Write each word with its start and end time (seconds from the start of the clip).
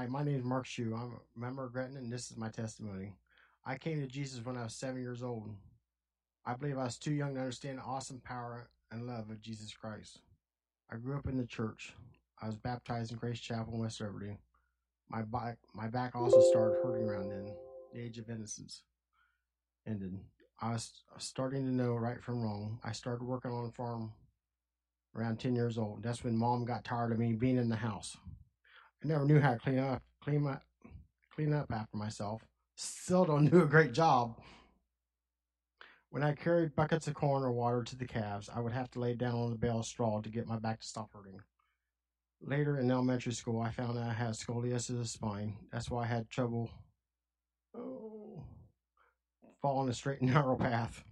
Hi, 0.00 0.06
my 0.06 0.22
name 0.22 0.38
is 0.38 0.44
Mark 0.44 0.64
Shoe. 0.64 0.96
I'm 0.96 1.12
a 1.12 1.38
member 1.38 1.62
of 1.62 1.74
Gretna, 1.74 1.98
and 1.98 2.10
this 2.10 2.30
is 2.30 2.38
my 2.38 2.48
testimony. 2.48 3.12
I 3.66 3.76
came 3.76 4.00
to 4.00 4.06
Jesus 4.06 4.42
when 4.42 4.56
I 4.56 4.62
was 4.62 4.74
seven 4.74 5.02
years 5.02 5.22
old. 5.22 5.50
I 6.46 6.54
believe 6.54 6.78
I 6.78 6.84
was 6.84 6.96
too 6.96 7.12
young 7.12 7.34
to 7.34 7.40
understand 7.40 7.76
the 7.76 7.82
awesome 7.82 8.18
power 8.24 8.70
and 8.90 9.06
love 9.06 9.28
of 9.28 9.42
Jesus 9.42 9.74
Christ. 9.74 10.20
I 10.90 10.96
grew 10.96 11.18
up 11.18 11.28
in 11.28 11.36
the 11.36 11.44
church. 11.44 11.92
I 12.40 12.46
was 12.46 12.56
baptized 12.56 13.12
in 13.12 13.18
Grace 13.18 13.40
Chapel 13.40 13.74
in 13.74 13.80
West 13.80 14.00
Liberty. 14.00 14.38
My 15.10 15.20
back, 15.20 15.58
my 15.74 15.86
back 15.86 16.16
also 16.16 16.40
started 16.40 16.78
hurting 16.82 17.06
around 17.06 17.28
then. 17.28 17.52
The 17.92 18.00
age 18.00 18.16
of 18.16 18.30
innocence 18.30 18.84
ended. 19.86 20.18
I 20.62 20.72
was 20.72 21.02
starting 21.18 21.66
to 21.66 21.74
know 21.74 21.94
right 21.94 22.22
from 22.22 22.42
wrong. 22.42 22.78
I 22.82 22.92
started 22.92 23.24
working 23.26 23.50
on 23.50 23.66
a 23.66 23.70
farm 23.70 24.14
around 25.14 25.40
10 25.40 25.54
years 25.54 25.76
old. 25.76 26.02
That's 26.02 26.24
when 26.24 26.38
mom 26.38 26.64
got 26.64 26.84
tired 26.84 27.12
of 27.12 27.18
me 27.18 27.34
being 27.34 27.58
in 27.58 27.68
the 27.68 27.76
house. 27.76 28.16
I 29.02 29.06
never 29.06 29.24
knew 29.24 29.40
how 29.40 29.54
to 29.54 29.58
clean 29.58 29.78
up, 29.78 30.02
clean 30.22 30.46
up, 30.46 30.62
clean 31.34 31.52
up 31.54 31.72
after 31.72 31.96
myself. 31.96 32.42
Still 32.76 33.24
don't 33.24 33.50
do 33.50 33.62
a 33.62 33.66
great 33.66 33.92
job. 33.92 34.38
When 36.10 36.22
I 36.22 36.32
carried 36.32 36.74
buckets 36.74 37.06
of 37.06 37.14
corn 37.14 37.44
or 37.44 37.52
water 37.52 37.82
to 37.84 37.96
the 37.96 38.06
calves, 38.06 38.50
I 38.54 38.60
would 38.60 38.72
have 38.72 38.90
to 38.92 39.00
lay 39.00 39.14
down 39.14 39.36
on 39.36 39.50
the 39.50 39.56
bale 39.56 39.78
of 39.78 39.86
straw 39.86 40.20
to 40.20 40.28
get 40.28 40.48
my 40.48 40.58
back 40.58 40.80
to 40.80 40.86
stop 40.86 41.10
hurting. 41.14 41.40
Later 42.42 42.78
in 42.78 42.90
elementary 42.90 43.32
school, 43.32 43.60
I 43.60 43.70
found 43.70 43.96
out 43.96 44.08
I 44.08 44.12
had 44.12 44.30
scoliosis 44.30 44.90
of 44.90 44.98
the 44.98 45.06
spine. 45.06 45.56
That's 45.70 45.90
why 45.90 46.04
I 46.04 46.06
had 46.06 46.28
trouble 46.28 46.70
oh, 47.76 48.42
following 49.62 49.88
a 49.88 49.94
straight 49.94 50.20
and 50.20 50.30
narrow 50.34 50.56
path. 50.56 51.04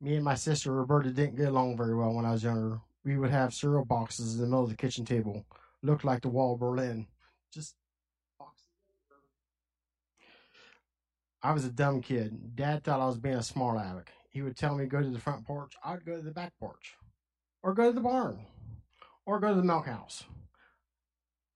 Me 0.00 0.16
and 0.16 0.24
my 0.24 0.34
sister 0.34 0.72
Roberta 0.72 1.10
didn't 1.10 1.36
get 1.36 1.48
along 1.48 1.76
very 1.76 1.94
well 1.94 2.12
when 2.12 2.26
I 2.26 2.32
was 2.32 2.42
younger. 2.42 2.80
We 3.04 3.16
would 3.16 3.30
have 3.30 3.52
cereal 3.52 3.84
boxes 3.84 4.34
in 4.34 4.40
the 4.40 4.46
middle 4.46 4.62
of 4.64 4.70
the 4.70 4.76
kitchen 4.76 5.04
table, 5.04 5.44
looked 5.82 6.04
like 6.04 6.22
the 6.22 6.28
wall 6.28 6.54
of 6.54 6.60
Berlin. 6.60 7.06
Just 7.52 7.74
boxes. 8.38 8.64
I 11.42 11.52
was 11.52 11.64
a 11.64 11.70
dumb 11.70 12.00
kid. 12.00 12.54
Dad 12.54 12.84
thought 12.84 13.00
I 13.00 13.06
was 13.06 13.18
being 13.18 13.34
a 13.34 13.42
smart 13.42 13.76
aleck. 13.76 14.12
He 14.30 14.42
would 14.42 14.56
tell 14.56 14.76
me 14.76 14.86
go 14.86 15.02
to 15.02 15.10
the 15.10 15.18
front 15.18 15.44
porch. 15.44 15.74
I'd 15.84 16.04
go 16.04 16.16
to 16.16 16.22
the 16.22 16.30
back 16.30 16.52
porch, 16.60 16.94
or 17.62 17.74
go 17.74 17.88
to 17.88 17.92
the 17.92 18.00
barn, 18.00 18.46
or 19.26 19.40
go 19.40 19.48
to 19.48 19.54
the 19.54 19.62
milk 19.62 19.86
house. 19.86 20.24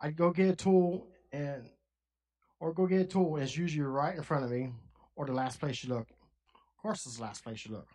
I'd 0.00 0.16
go 0.16 0.30
get 0.30 0.50
a 0.50 0.56
tool 0.56 1.08
and, 1.32 1.70
or 2.60 2.74
go 2.74 2.86
get 2.86 3.00
a 3.00 3.04
tool. 3.04 3.36
It's 3.36 3.56
usually 3.56 3.86
right 3.86 4.16
in 4.16 4.22
front 4.22 4.44
of 4.44 4.50
me, 4.50 4.72
or 5.14 5.26
the 5.26 5.32
last 5.32 5.60
place 5.60 5.84
you 5.84 5.94
look. 5.94 6.08
Of 6.10 6.82
course, 6.82 7.06
it's 7.06 7.16
the 7.16 7.22
last 7.22 7.44
place 7.44 7.64
you 7.64 7.72
look 7.72 7.88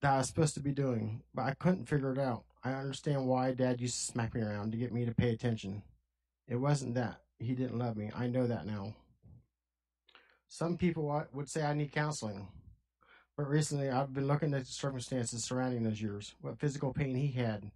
that 0.00 0.14
I 0.14 0.18
was 0.18 0.28
supposed 0.28 0.54
to 0.54 0.60
be 0.60 0.72
doing, 0.72 1.22
but 1.34 1.42
I 1.42 1.54
couldn't 1.54 1.88
figure 1.88 2.12
it 2.12 2.18
out. 2.18 2.44
I 2.64 2.72
understand 2.72 3.26
why 3.26 3.52
Dad 3.52 3.80
used 3.80 3.96
to 3.96 4.12
smack 4.12 4.34
me 4.34 4.42
around 4.42 4.72
to 4.72 4.78
get 4.78 4.92
me 4.92 5.04
to 5.04 5.14
pay 5.14 5.30
attention. 5.30 5.82
It 6.46 6.56
wasn't 6.56 6.94
that 6.94 7.20
he 7.38 7.54
didn't 7.54 7.78
love 7.78 7.96
me. 7.96 8.10
I 8.14 8.26
know 8.26 8.46
that 8.46 8.66
now. 8.66 8.94
Some 10.48 10.76
people 10.76 11.24
would 11.32 11.48
say 11.48 11.62
I 11.62 11.74
need 11.74 11.92
counseling, 11.92 12.48
but 13.36 13.48
recently 13.48 13.90
I've 13.90 14.14
been 14.14 14.26
looking 14.26 14.54
at 14.54 14.64
the 14.64 14.72
circumstances 14.72 15.44
surrounding 15.44 15.82
those 15.82 16.00
years, 16.00 16.34
what 16.40 16.58
physical 16.58 16.92
pain 16.92 17.14
he 17.14 17.32
had, 17.32 17.70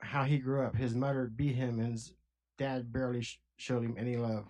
how 0.00 0.24
he 0.24 0.38
grew 0.38 0.62
up. 0.62 0.76
His 0.76 0.94
mother 0.94 1.30
beat 1.34 1.54
him, 1.54 1.80
and 1.80 1.92
his 1.92 2.12
dad 2.58 2.92
barely 2.92 3.26
showed 3.56 3.82
him 3.82 3.96
any 3.98 4.16
love. 4.16 4.46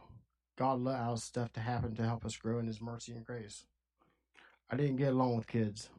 God 0.57 0.77
allowed 0.77 1.21
stuff 1.21 1.53
to 1.53 1.61
happen 1.61 1.95
to 1.97 2.03
help 2.03 2.25
us 2.25 2.37
grow 2.37 2.59
in 2.59 2.67
His 2.67 2.81
mercy 2.81 3.13
and 3.13 3.25
grace. 3.25 3.67
I 4.71 4.77
didn't 4.77 4.97
get 4.97 5.13
along 5.13 5.37
with 5.37 5.47
kids. 5.47 5.91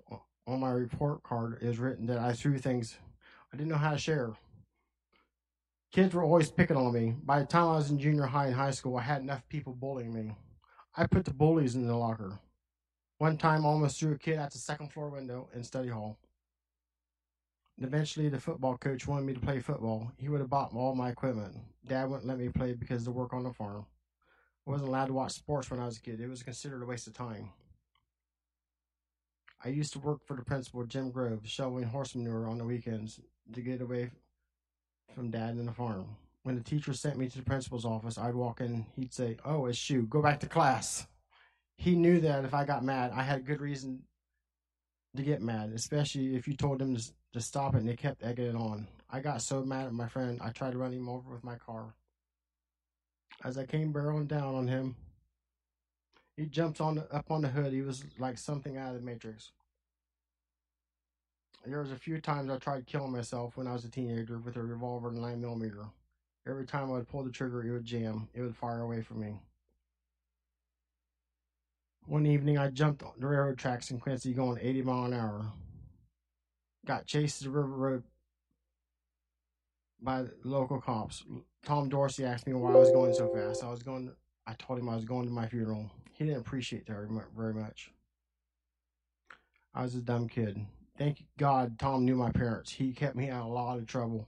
On 0.48 0.60
my 0.60 0.72
report 0.72 1.24
card 1.24 1.58
is 1.62 1.80
written 1.80 2.06
that 2.08 2.20
I 2.20 2.34
threw 2.34 2.58
things 2.58 2.98
I 3.54 3.58
didn't 3.58 3.70
know 3.70 3.78
how 3.78 3.92
to 3.92 3.98
share. 3.98 4.34
Kids 5.92 6.14
were 6.14 6.24
always 6.24 6.52
picking 6.52 6.76
on 6.76 6.94
me. 6.94 7.16
By 7.24 7.40
the 7.40 7.46
time 7.46 7.70
I 7.70 7.78
was 7.78 7.90
in 7.90 8.00
junior 8.00 8.26
high 8.26 8.48
and 8.48 8.56
high 8.56 8.72
school, 8.72 8.98
I 8.98 9.02
had 9.02 9.22
enough 9.22 9.48
people 9.48 9.74
bullying 9.74 10.14
me. 10.14 10.36
I 10.96 11.08
put 11.08 11.24
the 11.26 11.34
bullies 11.34 11.76
in 11.76 11.88
the 11.88 11.96
locker. 11.96 12.40
One 13.20 13.38
time, 13.38 13.66
I 13.66 13.70
almost 13.70 14.00
threw 14.00 14.12
a 14.12 14.18
kid 14.18 14.38
out 14.38 14.52
the 14.52 14.58
second 14.58 14.92
floor 14.92 15.10
window 15.10 15.50
in 15.56 15.64
study 15.64 15.90
hall. 15.90 16.20
And 17.78 17.86
eventually, 17.86 18.30
the 18.30 18.40
football 18.40 18.78
coach 18.78 19.08
wanted 19.08 19.26
me 19.26 19.34
to 19.34 19.40
play 19.40 19.60
football. 19.60 20.12
He 20.18 20.30
would 20.30 20.42
have 20.42 20.50
bought 20.50 20.74
all 20.74 20.94
my 20.94 21.10
equipment. 21.10 21.56
Dad 21.88 22.10
wouldn't 22.10 22.28
let 22.28 22.38
me 22.38 22.50
play 22.50 22.74
because 22.74 23.02
of 23.02 23.06
the 23.06 23.12
work 23.12 23.34
on 23.34 23.44
the 23.44 23.54
farm. 23.54 23.86
I 24.68 24.72
wasn't 24.72 24.90
allowed 24.90 25.08
to 25.08 25.14
watch 25.14 25.32
sports 25.32 25.72
when 25.72 25.80
I 25.80 25.86
was 25.86 25.98
a 25.98 26.02
kid. 26.02 26.20
It 26.20 26.30
was 26.30 26.44
considered 26.44 26.84
a 26.84 26.86
waste 26.86 27.08
of 27.08 27.14
time. 27.14 27.50
I 29.64 29.70
used 29.70 29.94
to 29.94 30.00
work 30.00 30.26
for 30.26 30.36
the 30.36 30.44
principal, 30.44 30.84
Jim 30.86 31.10
Grove, 31.10 31.42
shoveling 31.46 31.86
horse 31.86 32.16
manure 32.16 32.48
on 32.48 32.58
the 32.58 32.66
weekends 32.66 33.20
to 33.54 33.62
get 33.62 33.82
away 33.82 34.12
from 35.16 35.32
dad 35.32 35.56
and 35.56 35.68
the 35.68 35.74
farm. 35.74 36.06
When 36.44 36.56
the 36.56 36.62
teacher 36.62 36.94
sent 36.94 37.18
me 37.18 37.28
to 37.28 37.38
the 37.38 37.44
principal's 37.44 37.86
office, 37.86 38.18
I'd 38.18 38.36
walk 38.36 38.62
in, 38.62 38.86
he'd 38.96 39.14
say, 39.14 39.38
Oh, 39.44 39.66
it's 39.66 39.78
Shoe, 39.78 40.04
go 40.04 40.22
back 40.22 40.40
to 40.42 40.48
class. 40.48 41.08
He 41.76 41.96
knew 41.96 42.20
that 42.22 42.46
if 42.46 42.54
I 42.54 42.66
got 42.66 42.84
mad, 42.84 43.12
I 43.14 43.24
had 43.24 43.46
good 43.46 43.62
reason 43.62 44.04
to 45.16 45.24
get 45.24 45.42
mad, 45.42 45.72
especially 45.74 46.36
if 46.36 46.48
you 46.48 46.56
told 46.56 46.82
him 46.82 46.96
to, 46.96 47.12
to 47.34 47.42
stop 47.42 47.74
it 47.74 47.80
and 47.80 47.90
they 47.90 47.96
kept 47.96 48.24
egging 48.24 48.46
it 48.46 48.56
on. 48.56 48.88
I 49.10 49.20
got 49.20 49.42
so 49.42 49.64
mad 49.64 49.88
at 49.88 49.94
my 49.94 50.08
friend, 50.08 50.40
I 50.42 50.50
tried 50.50 50.72
to 50.72 50.78
run 50.78 50.94
him 50.94 51.10
over 51.10 51.32
with 51.34 51.44
my 51.44 51.56
car. 51.56 51.96
As 53.44 53.58
I 53.58 53.66
came 53.66 53.94
barreling 53.94 54.28
down 54.28 54.56
on 54.56 54.68
him, 54.68 54.96
he 56.38 56.46
jumped 56.46 56.80
on 56.80 57.04
up 57.12 57.32
on 57.32 57.42
the 57.42 57.50
hood. 57.50 57.74
He 57.74 57.82
was 57.82 58.06
like 58.20 58.38
something 58.38 58.78
out 58.78 58.96
of 58.96 59.02
the 59.02 59.06
Matrix. 59.06 59.52
There 61.66 61.82
was 61.82 61.92
a 61.92 61.98
few 61.98 62.22
times 62.22 62.50
I 62.50 62.58
tried 62.58 62.86
killing 62.86 63.12
myself 63.12 63.58
when 63.58 63.68
I 63.68 63.74
was 63.74 63.84
a 63.84 63.90
teenager 63.90 64.38
with 64.38 64.56
a 64.56 64.62
revolver 64.62 65.10
and 65.10 65.20
nine 65.20 65.42
millimeter. 65.42 65.88
Every 66.48 66.66
time 66.66 66.90
I 66.90 66.94
would 66.94 67.10
pull 67.10 67.24
the 67.24 67.32
trigger, 67.32 67.62
it 67.66 67.72
would 67.72 67.84
jam. 67.84 68.30
It 68.34 68.42
would 68.42 68.56
fire 68.56 68.80
away 68.80 69.02
from 69.02 69.20
me. 69.20 69.42
One 72.06 72.26
evening, 72.26 72.58
I 72.58 72.70
jumped 72.70 73.04
on 73.04 73.12
the 73.18 73.28
railroad 73.28 73.58
tracks 73.58 73.92
in 73.92 74.00
Quincy 74.00 74.34
going 74.34 74.60
80 74.62 74.84
mile 74.84 75.06
an 75.06 75.14
hour. 75.14 75.52
Got 76.86 77.06
chased 77.06 77.40
to 77.40 77.46
the 77.46 77.50
river 77.50 77.68
road 77.68 78.04
by 80.02 80.24
local 80.46 80.80
cops. 80.80 81.26
Tom 81.66 81.90
Dorsey 81.90 82.24
asked 82.24 82.48
me 82.48 82.54
why 82.54 82.72
I 82.72 82.76
was 82.76 82.92
going 82.92 83.14
so 83.14 83.28
fast. 83.28 83.62
I 83.62 83.70
was 83.70 83.84
going. 83.84 84.14
I 84.48 84.54
told 84.54 84.80
him 84.80 84.88
I 84.88 84.96
was 84.96 85.04
going 85.04 85.28
to 85.28 85.34
my 85.34 85.48
funeral. 85.48 85.92
He 86.14 86.24
didn't 86.24 86.40
appreciate 86.40 86.88
that 86.88 87.08
very 87.36 87.54
much. 87.54 87.92
I 89.76 89.84
was 89.84 89.94
a 89.94 90.02
dumb 90.02 90.30
kid. 90.30 90.66
Thank 90.98 91.26
God 91.38 91.78
Tom 91.78 92.06
knew 92.06 92.16
my 92.16 92.32
parents. 92.32 92.72
He 92.72 92.94
kept 92.94 93.16
me 93.16 93.30
out 93.30 93.42
of 93.42 93.48
a 93.48 93.54
lot 93.54 93.78
of 93.78 93.86
trouble. 93.86 94.28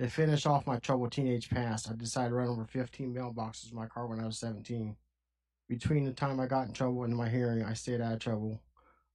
To 0.00 0.08
finish 0.08 0.46
off 0.46 0.66
my 0.66 0.78
troubled 0.78 1.12
teenage 1.12 1.50
past, 1.50 1.88
I 1.88 1.94
decided 1.94 2.30
to 2.30 2.34
run 2.34 2.48
over 2.48 2.64
15 2.64 3.14
mailboxes 3.14 3.70
in 3.70 3.76
my 3.76 3.86
car 3.86 4.06
when 4.06 4.18
I 4.18 4.26
was 4.26 4.38
17. 4.38 4.96
Between 5.68 6.04
the 6.04 6.12
time 6.12 6.40
I 6.40 6.46
got 6.46 6.66
in 6.66 6.72
trouble 6.72 7.04
and 7.04 7.14
my 7.14 7.28
hearing, 7.28 7.62
I 7.62 7.74
stayed 7.74 8.00
out 8.00 8.14
of 8.14 8.18
trouble. 8.18 8.58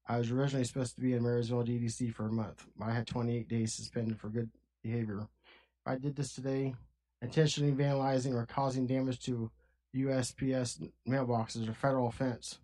I 0.08 0.18
was 0.18 0.32
originally 0.32 0.64
supposed 0.64 0.96
to 0.96 1.02
be 1.02 1.14
in 1.14 1.24
Marysville 1.24 1.66
DDC 1.66 2.14
for 2.14 2.28
a 2.28 2.32
month, 2.32 2.66
but 2.78 2.88
I 2.88 2.94
had 2.94 3.08
28 3.08 3.50
days 3.50 3.74
suspended 3.74 4.18
for 4.18 4.30
good 4.30 4.50
behavior. 4.82 5.20
If 5.20 5.88
I 5.88 5.98
did 5.98 6.16
this 6.16 6.34
today, 6.34 6.74
intentionally 7.22 7.72
vandalizing 7.74 8.34
or 8.34 8.46
causing 8.46 8.86
damage 8.86 9.20
to 9.26 9.52
USPS 9.96 10.90
mailboxes 11.08 11.70
a 11.70 11.74
federal 11.74 12.08
offense. 12.08 12.60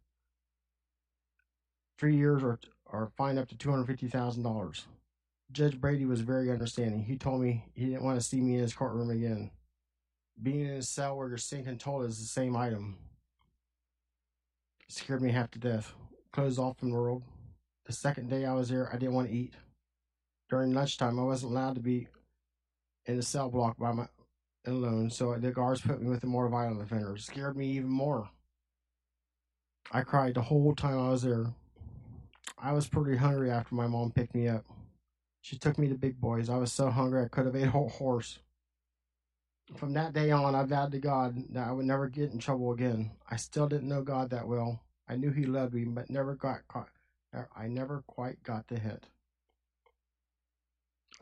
Three 1.97 2.15
years 2.15 2.43
or, 2.43 2.59
or 2.85 3.11
fine 3.17 3.37
up 3.37 3.47
to 3.49 3.55
$250,000. 3.55 4.83
Judge 5.51 5.79
Brady 5.79 6.05
was 6.05 6.21
very 6.21 6.51
understanding. 6.51 7.03
He 7.03 7.17
told 7.17 7.41
me 7.41 7.65
he 7.73 7.85
didn't 7.85 8.03
want 8.03 8.19
to 8.19 8.25
see 8.25 8.41
me 8.41 8.55
in 8.55 8.61
his 8.61 8.73
courtroom 8.73 9.09
again. 9.09 9.51
Being 10.41 10.61
in 10.61 10.71
a 10.71 10.81
cell 10.81 11.15
where 11.15 11.27
you're 11.27 11.37
sinking 11.37 11.77
toilet 11.77 12.09
is 12.09 12.19
the 12.19 12.25
same 12.25 12.55
item. 12.55 12.97
It 14.87 14.93
scared 14.93 15.21
me 15.21 15.31
half 15.31 15.51
to 15.51 15.59
death. 15.59 15.93
Closed 16.31 16.59
off 16.59 16.79
from 16.79 16.89
the 16.89 16.97
world. 16.97 17.23
The 17.85 17.93
second 17.93 18.29
day 18.29 18.45
I 18.45 18.53
was 18.53 18.69
there, 18.69 18.89
I 18.91 18.97
didn't 18.97 19.13
want 19.13 19.29
to 19.29 19.35
eat. 19.35 19.53
During 20.49 20.73
lunchtime, 20.73 21.19
I 21.19 21.23
wasn't 21.23 21.51
allowed 21.51 21.75
to 21.75 21.81
be 21.81 22.07
in 23.05 23.17
the 23.17 23.23
cell 23.23 23.49
block 23.49 23.77
by 23.77 23.91
my 23.91 24.07
alone, 24.65 25.09
so 25.09 25.35
the 25.37 25.51
guards 25.51 25.81
put 25.81 26.01
me 26.01 26.09
with 26.09 26.21
the 26.21 26.27
more 26.27 26.47
violent 26.49 26.81
offenders. 26.81 27.25
Scared 27.25 27.57
me 27.57 27.67
even 27.71 27.89
more. 27.89 28.29
I 29.91 30.01
cried 30.01 30.35
the 30.35 30.41
whole 30.41 30.73
time 30.75 30.99
I 30.99 31.09
was 31.09 31.23
there. 31.23 31.47
I 32.57 32.71
was 32.71 32.87
pretty 32.87 33.17
hungry 33.17 33.51
after 33.51 33.75
my 33.75 33.87
mom 33.87 34.11
picked 34.11 34.35
me 34.35 34.47
up. 34.47 34.65
She 35.41 35.57
took 35.57 35.77
me 35.77 35.89
to 35.89 35.95
Big 35.95 36.19
Boys. 36.21 36.49
I 36.49 36.57
was 36.57 36.71
so 36.71 36.89
hungry 36.89 37.23
I 37.23 37.27
could 37.27 37.45
have 37.45 37.55
ate 37.55 37.67
a 37.67 37.71
whole 37.71 37.89
horse. 37.89 38.39
From 39.75 39.93
that 39.93 40.13
day 40.13 40.31
on, 40.31 40.55
I 40.55 40.63
vowed 40.63 40.91
to 40.93 40.99
God 40.99 41.43
that 41.51 41.67
I 41.67 41.71
would 41.71 41.85
never 41.85 42.07
get 42.07 42.31
in 42.31 42.39
trouble 42.39 42.71
again. 42.71 43.11
I 43.29 43.35
still 43.35 43.67
didn't 43.67 43.89
know 43.89 44.01
God 44.01 44.29
that 44.29 44.47
well. 44.47 44.81
I 45.07 45.15
knew 45.15 45.31
He 45.31 45.45
loved 45.45 45.73
me, 45.73 45.85
but 45.85 46.09
never 46.09 46.35
got 46.35 46.67
caught. 46.67 46.89
I 47.55 47.67
never 47.67 48.03
quite 48.07 48.41
got 48.43 48.67
the 48.67 48.79
hint. 48.79 49.07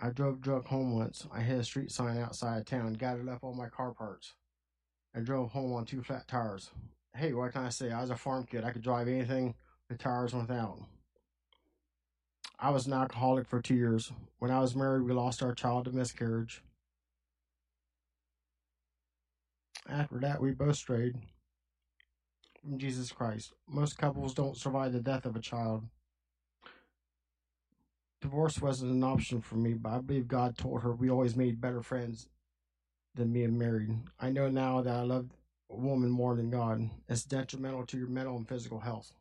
I 0.03 0.09
drove 0.09 0.41
drunk 0.41 0.65
home 0.65 0.97
once. 0.97 1.27
I 1.31 1.41
hit 1.41 1.59
a 1.59 1.63
street 1.63 1.91
sign 1.91 2.17
outside 2.17 2.65
town, 2.65 2.93
gathered 2.93 3.29
up 3.29 3.43
all 3.43 3.53
my 3.53 3.69
car 3.69 3.93
parts, 3.93 4.33
and 5.13 5.25
drove 5.25 5.51
home 5.51 5.73
on 5.73 5.85
two 5.85 6.01
flat 6.01 6.27
tires. 6.27 6.71
Hey, 7.15 7.33
what 7.33 7.53
can 7.53 7.65
I 7.65 7.69
say? 7.69 7.91
I 7.91 8.01
was 8.01 8.09
a 8.09 8.15
farm 8.15 8.45
kid. 8.49 8.63
I 8.63 8.71
could 8.71 8.81
drive 8.81 9.07
anything 9.07 9.53
with 9.89 9.99
tires 9.99 10.33
without. 10.33 10.79
I 12.59 12.71
was 12.71 12.87
an 12.87 12.93
alcoholic 12.93 13.47
for 13.47 13.61
two 13.61 13.75
years. 13.75 14.11
When 14.39 14.49
I 14.49 14.59
was 14.59 14.75
married, 14.75 15.03
we 15.03 15.13
lost 15.13 15.43
our 15.43 15.53
child 15.53 15.85
to 15.85 15.91
miscarriage. 15.91 16.63
After 19.87 20.19
that, 20.19 20.41
we 20.41 20.51
both 20.51 20.77
strayed 20.77 21.15
from 22.61 22.79
Jesus 22.79 23.11
Christ. 23.11 23.53
Most 23.67 23.97
couples 23.99 24.33
don't 24.33 24.57
survive 24.57 24.93
the 24.93 24.99
death 24.99 25.25
of 25.25 25.35
a 25.35 25.39
child. 25.39 25.83
Divorce 28.21 28.61
wasn't 28.61 28.91
an 28.91 29.03
option 29.03 29.41
for 29.41 29.55
me, 29.55 29.73
but 29.73 29.93
I 29.93 29.99
believe 29.99 30.27
God 30.27 30.57
told 30.57 30.83
her 30.83 30.93
we 30.93 31.09
always 31.09 31.35
made 31.35 31.59
better 31.59 31.81
friends 31.81 32.27
than 33.15 33.33
being 33.33 33.57
married. 33.57 33.91
I 34.19 34.29
know 34.29 34.47
now 34.47 34.81
that 34.81 34.95
I 34.95 35.01
love 35.01 35.29
a 35.71 35.75
woman 35.75 36.09
more 36.09 36.35
than 36.35 36.49
God. 36.51 36.89
It's 37.09 37.23
detrimental 37.23 37.85
to 37.87 37.97
your 37.97 38.07
mental 38.07 38.37
and 38.37 38.47
physical 38.47 38.79
health. 38.79 39.13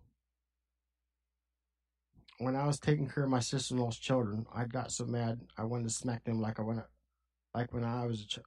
When 2.38 2.56
I 2.56 2.66
was 2.66 2.78
taking 2.78 3.08
care 3.08 3.24
of 3.24 3.30
my 3.30 3.40
sister-in-law's 3.40 3.98
children, 3.98 4.46
I 4.54 4.64
got 4.64 4.92
so 4.92 5.04
mad 5.04 5.40
I 5.56 5.64
wanted 5.64 5.84
to 5.84 5.94
smack 5.94 6.24
them 6.24 6.40
like 6.40 6.58
I 6.58 6.62
went, 6.62 6.80
like 7.54 7.72
when 7.72 7.84
I 7.84 8.06
was 8.06 8.22
a 8.22 8.26
ch- 8.26 8.38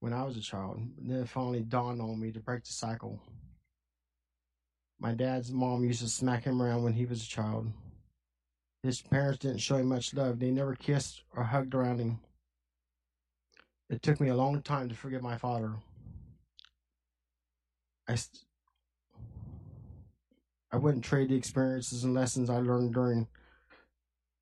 when 0.00 0.12
I 0.12 0.24
was 0.24 0.36
a 0.36 0.40
child. 0.40 0.80
Then 0.98 1.20
it 1.20 1.28
finally 1.28 1.60
dawned 1.62 2.00
on 2.00 2.20
me 2.20 2.32
to 2.32 2.40
break 2.40 2.64
the 2.64 2.72
cycle. 2.72 3.20
My 5.00 5.12
dad's 5.12 5.52
mom 5.52 5.84
used 5.84 6.00
to 6.00 6.08
smack 6.08 6.44
him 6.44 6.62
around 6.62 6.82
when 6.82 6.94
he 6.94 7.06
was 7.06 7.22
a 7.22 7.28
child. 7.28 7.72
His 8.82 9.00
parents 9.00 9.40
didn't 9.40 9.58
show 9.58 9.76
him 9.76 9.88
much 9.88 10.14
love. 10.14 10.38
They 10.38 10.50
never 10.50 10.74
kissed 10.74 11.22
or 11.34 11.44
hugged 11.44 11.74
around 11.74 11.98
him. 11.98 12.20
It 13.90 14.02
took 14.02 14.20
me 14.20 14.28
a 14.28 14.36
long 14.36 14.62
time 14.62 14.88
to 14.88 14.94
forgive 14.94 15.22
my 15.22 15.36
father. 15.36 15.74
I, 18.06 18.14
st- 18.14 18.44
I 20.70 20.76
wouldn't 20.76 21.04
trade 21.04 21.30
the 21.30 21.36
experiences 21.36 22.04
and 22.04 22.14
lessons 22.14 22.50
I 22.50 22.58
learned 22.58 22.94
during 22.94 23.26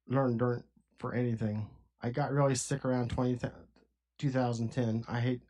learned 0.08 0.38
during 0.38 0.62
for 0.98 1.14
anything. 1.14 1.68
I 2.00 2.10
got 2.10 2.32
really 2.32 2.54
sick 2.54 2.84
around 2.84 3.10
20, 3.10 3.38
2010. 4.18 5.04
I 5.08 5.20
hate 5.20 5.40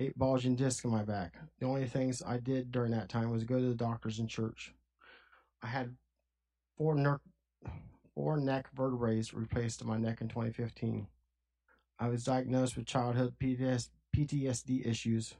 eight 0.00 0.18
bulging 0.18 0.56
discs 0.56 0.84
in 0.84 0.90
my 0.90 1.04
back. 1.04 1.34
The 1.60 1.66
only 1.66 1.86
things 1.86 2.22
I 2.24 2.38
did 2.38 2.72
during 2.72 2.92
that 2.92 3.08
time 3.08 3.30
was 3.30 3.44
go 3.44 3.58
to 3.58 3.68
the 3.68 3.74
doctors 3.74 4.18
and 4.18 4.28
church. 4.28 4.72
I 5.62 5.66
had 5.66 5.96
four 6.76 6.94
ner- 6.94 7.20
four 8.18 8.36
neck 8.36 8.68
vertebrae 8.74 9.22
replaced 9.32 9.80
in 9.80 9.86
my 9.86 9.96
neck 9.96 10.20
in 10.20 10.26
2015. 10.26 11.06
I 12.00 12.08
was 12.08 12.24
diagnosed 12.24 12.76
with 12.76 12.84
childhood 12.84 13.34
PTSD 13.38 14.84
issues 14.84 15.36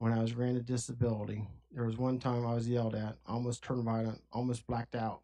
when 0.00 0.12
I 0.12 0.20
was 0.20 0.32
granted 0.32 0.66
disability. 0.66 1.48
There 1.72 1.86
was 1.86 1.96
one 1.96 2.18
time 2.18 2.46
I 2.46 2.52
was 2.52 2.68
yelled 2.68 2.94
at, 2.94 3.16
almost 3.26 3.64
turned 3.64 3.84
violent, 3.84 4.20
almost 4.34 4.66
blacked 4.66 4.94
out. 4.94 5.22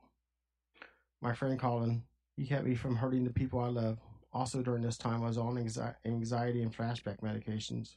My 1.21 1.35
friend 1.35 1.59
Colin, 1.59 2.03
he 2.39 2.47
kept 2.47 2.65
me 2.65 2.75
from 2.75 2.97
hurting 2.97 3.25
the 3.25 3.31
people 3.35 3.61
I 3.61 3.69
love. 3.69 3.99
Also, 4.33 4.63
during 4.63 4.81
this 4.81 4.97
time, 4.97 5.23
I 5.23 5.27
was 5.27 5.37
on 5.37 5.59
anxiety 5.59 6.63
and 6.63 6.75
flashback 6.75 7.21
medications. 7.21 7.97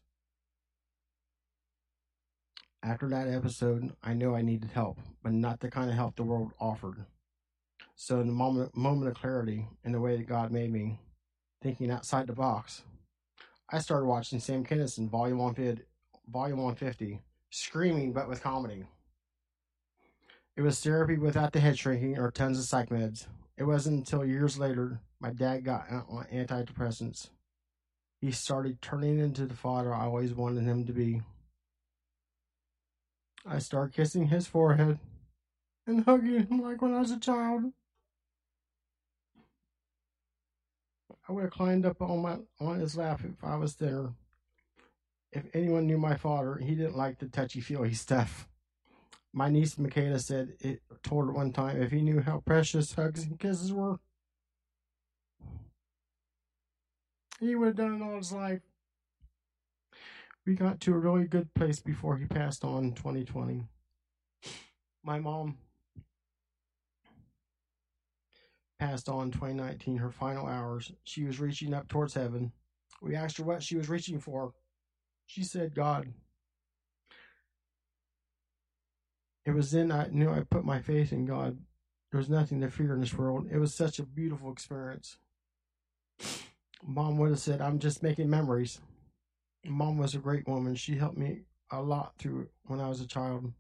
After 2.84 3.08
that 3.08 3.30
episode, 3.30 3.94
I 4.04 4.14
knew 4.14 4.36
I 4.36 4.42
needed 4.42 4.72
help, 4.72 5.00
but 5.24 5.32
not 5.32 5.62
the 5.62 5.72
kind 5.72 5.90
of 5.90 5.96
help 5.96 6.18
the 6.18 6.24
world 6.24 6.52
offered. 6.60 7.06
So, 7.96 8.20
in 8.20 8.28
the 8.28 8.34
moment, 8.34 8.76
moment 8.76 9.10
of 9.10 9.16
clarity, 9.16 9.68
in 9.84 9.92
the 9.92 10.02
way 10.02 10.18
that 10.18 10.28
God 10.28 10.52
made 10.52 10.72
me, 10.72 11.00
thinking 11.62 11.92
outside 11.92 12.28
the 12.28 12.34
box, 12.34 12.84
I 13.70 13.80
started 13.80 14.06
watching 14.06 14.40
Sam 14.40 14.66
Kinison, 14.66 15.10
Volume 15.10 15.38
150, 15.38 15.84
Volume 16.28 16.58
150, 16.58 17.22
screaming 17.50 18.12
but 18.14 18.28
with 18.28 18.44
comedy. 18.44 18.86
It 20.56 20.62
was 20.62 20.80
therapy 20.80 21.18
without 21.18 21.54
the 21.54 21.60
head 21.60 21.78
shrinking 21.80 22.18
or 22.18 22.30
tons 22.30 22.60
of 22.60 22.66
psych 22.66 22.90
meds. 22.90 23.28
It 23.58 23.64
wasn't 23.64 23.98
until 24.00 24.26
years 24.26 24.60
later 24.60 25.00
my 25.20 25.32
dad 25.32 25.64
got 25.64 25.90
on 25.90 26.26
antidepressants. 26.32 27.30
He 28.20 28.32
started 28.32 28.82
turning 28.82 29.20
into 29.20 29.46
the 29.46 29.56
father 29.56 29.94
I 29.94 30.06
always 30.06 30.34
wanted 30.34 30.64
him 30.64 30.86
to 30.86 30.94
be. 30.94 31.22
I 33.46 33.60
started 33.60 33.96
kissing 33.96 34.28
his 34.28 34.48
forehead 34.48 35.00
and 35.86 36.06
hugging 36.06 36.48
him 36.48 36.62
like 36.62 36.82
when 36.82 36.94
I 36.94 37.00
was 37.00 37.12
a 37.12 37.20
child. 37.20 37.74
I 41.28 41.32
would 41.32 41.44
have 41.44 41.52
climbed 41.52 41.86
up 41.86 42.02
on 42.02 42.22
my 42.22 42.38
on 42.60 42.80
his 42.80 42.98
lap 42.98 43.22
if 43.24 43.44
I 43.44 43.56
was 43.56 43.76
there. 43.76 44.10
If 45.32 45.46
anyone 45.54 45.88
knew 45.88 45.98
my 45.98 46.16
father, 46.16 46.58
he 46.58 46.76
didn't 46.76 46.98
like 46.98 47.20
the 47.20 47.28
touchy 47.28 47.62
feely 47.62 47.94
stuff. 47.94 48.48
My 49.32 49.50
niece 49.50 49.80
Michaela 49.80 50.20
said 50.20 50.54
it 50.60 50.82
told 51.02 51.26
her 51.26 51.32
one 51.32 51.52
time 51.52 51.82
if 51.82 51.92
he 51.92 52.02
knew 52.02 52.22
how 52.22 52.40
precious 52.46 52.94
hugs 52.94 53.24
and 53.24 53.40
kisses 53.40 53.74
were, 53.74 54.00
he 57.40 57.56
would 57.56 57.68
have 57.68 57.76
done 57.76 58.02
it 58.02 58.06
all 58.06 58.18
his 58.18 58.32
life. 58.32 58.62
We 60.46 60.56
got 60.56 60.82
to 60.82 60.94
a 60.94 60.98
really 60.98 61.26
good 61.26 61.54
place 61.54 61.80
before 61.80 62.18
he 62.18 62.26
passed 62.26 62.64
on 62.64 62.84
in 62.84 62.94
2020. 62.94 63.64
My 65.04 65.20
mom 65.20 65.58
passed 68.84 69.08
on 69.08 69.28
in 69.28 69.32
2019, 69.32 69.98
her 69.98 70.12
final 70.12 70.46
hours. 70.46 70.92
She 71.06 71.24
was 71.24 71.40
reaching 71.40 71.74
up 71.74 71.88
towards 71.88 72.14
heaven. 72.14 72.52
We 73.02 73.16
asked 73.16 73.38
her 73.38 73.44
what 73.46 73.64
she 73.64 73.78
was 73.78 73.88
reaching 73.88 74.20
for. 74.20 74.54
She 75.26 75.44
said, 75.44 75.74
God. 75.74 76.14
It 79.46 79.52
was 79.52 79.72
then 79.72 79.90
I 79.90 80.08
knew 80.12 80.30
I 80.30 80.42
put 80.42 80.66
my 80.66 80.82
faith 80.82 81.14
in 81.14 81.26
God. 81.26 81.58
There 82.12 82.18
was 82.18 82.30
nothing 82.30 82.60
to 82.60 82.70
fear 82.70 82.94
in 82.94 83.00
this 83.00 83.14
world. 83.14 83.48
It 83.50 83.58
was 83.58 83.74
such 83.74 84.00
a 84.00 84.06
beautiful 84.06 84.52
experience. 84.52 85.18
Mom 86.86 87.18
would 87.18 87.30
have 87.30 87.40
said, 87.40 87.62
I'm 87.62 87.80
just 87.80 88.04
making 88.04 88.30
memories. 88.30 88.82
Mom 89.66 89.98
was 89.98 90.14
a 90.14 90.20
great 90.20 90.46
woman. 90.46 90.76
She 90.76 90.96
helped 90.96 91.18
me 91.18 91.44
a 91.72 91.82
lot 91.82 92.14
through 92.18 92.48
when 92.66 92.82
I 92.82 92.90
was 92.90 93.00
a 93.00 93.08
child. 93.08 93.54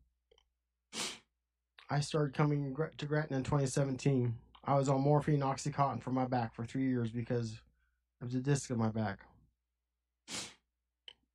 I 1.90 2.02
started 2.02 2.36
coming 2.36 2.75
to 2.98 3.06
Gretna 3.06 3.38
in 3.38 3.44
2017. 3.44 4.36
I 4.65 4.75
was 4.75 4.88
on 4.88 5.01
morphine 5.01 5.42
and 5.42 5.44
Oxycontin 5.44 6.01
for 6.01 6.12
my 6.12 6.25
back 6.25 6.54
for 6.54 6.65
three 6.65 6.88
years 6.88 7.12
because 7.12 7.60
of 8.21 8.31
the 8.31 8.39
disc 8.39 8.69
in 8.69 8.77
my 8.77 8.89
back. 8.89 9.19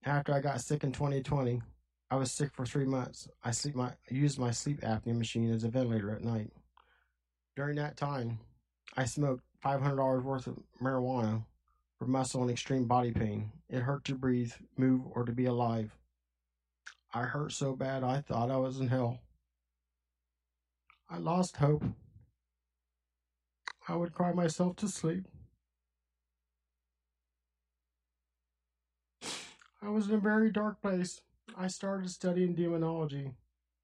After 0.04 0.32
I 0.32 0.40
got 0.40 0.62
sick 0.62 0.84
in 0.84 0.92
2020, 0.92 1.60
I 2.10 2.16
was 2.16 2.32
sick 2.32 2.50
for 2.54 2.64
three 2.64 2.86
months. 2.86 3.28
I 3.44 3.50
sleep 3.50 3.74
my 3.74 3.88
I 3.88 4.14
used 4.14 4.38
my 4.38 4.50
sleep 4.50 4.80
apnea 4.80 5.16
machine 5.16 5.52
as 5.52 5.64
a 5.64 5.68
ventilator 5.68 6.10
at 6.10 6.24
night. 6.24 6.50
During 7.54 7.76
that 7.76 7.98
time, 7.98 8.38
I 8.96 9.04
smoked 9.04 9.42
$500 9.62 10.22
worth 10.22 10.46
of 10.46 10.58
marijuana 10.80 11.44
for 11.98 12.06
muscle 12.06 12.40
and 12.40 12.50
extreme 12.50 12.86
body 12.86 13.12
pain. 13.12 13.50
It 13.68 13.80
hurt 13.80 14.04
to 14.04 14.14
breathe, 14.14 14.52
move, 14.78 15.02
or 15.10 15.24
to 15.24 15.32
be 15.32 15.46
alive. 15.46 15.94
I 17.12 17.22
hurt 17.22 17.52
so 17.52 17.74
bad 17.74 18.04
I 18.04 18.20
thought 18.20 18.50
I 18.50 18.56
was 18.56 18.80
in 18.80 18.88
hell. 18.88 19.18
I 21.10 21.18
lost 21.18 21.56
hope. 21.56 21.84
I 23.88 23.96
would 23.96 24.12
cry 24.12 24.32
myself 24.32 24.76
to 24.76 24.88
sleep. 24.88 25.24
I 29.80 29.88
was 29.88 30.08
in 30.08 30.14
a 30.14 30.18
very 30.18 30.50
dark 30.50 30.82
place. 30.82 31.22
I 31.56 31.68
started 31.68 32.10
studying 32.10 32.54
demonology. 32.54 33.30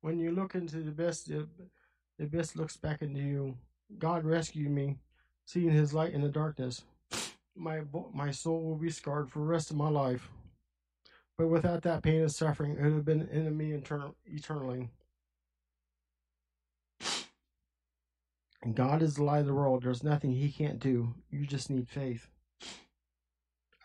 When 0.02 0.18
you 0.18 0.32
look 0.32 0.54
into 0.54 0.82
the 0.82 0.90
abyss, 0.90 1.22
the, 1.22 1.48
abyss 2.20 2.54
looks 2.54 2.76
back 2.76 3.00
into 3.00 3.20
you. 3.20 3.56
God 3.98 4.24
rescued 4.24 4.70
me, 4.70 4.98
seeing 5.46 5.70
his 5.70 5.94
light 5.94 6.12
in 6.12 6.20
the 6.20 6.28
darkness. 6.28 6.84
My, 7.56 7.80
my 8.12 8.30
soul 8.30 8.62
will 8.62 8.76
be 8.76 8.90
scarred 8.90 9.30
for 9.30 9.38
the 9.38 9.46
rest 9.46 9.70
of 9.70 9.76
my 9.76 9.88
life. 9.88 10.28
But 11.38 11.46
without 11.48 11.82
that 11.82 12.02
pain 12.02 12.20
and 12.20 12.32
suffering, 12.32 12.72
it 12.72 12.82
would 12.82 12.92
have 12.92 13.04
been 13.04 13.28
in 13.28 13.56
me 13.56 13.70
etern- 13.70 14.14
eternally. 14.26 14.90
God 18.72 19.02
is 19.02 19.16
the 19.16 19.24
light 19.24 19.40
of 19.40 19.46
the 19.46 19.54
world. 19.54 19.82
There's 19.82 20.02
nothing 20.02 20.32
He 20.32 20.50
can't 20.50 20.78
do. 20.78 21.14
You 21.30 21.46
just 21.46 21.68
need 21.68 21.88
faith. 21.88 22.28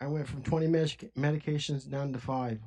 I 0.00 0.06
went 0.06 0.26
from 0.26 0.42
20 0.42 0.66
medic- 0.66 1.14
medications 1.14 1.88
down 1.88 2.12
to 2.14 2.18
five. 2.18 2.60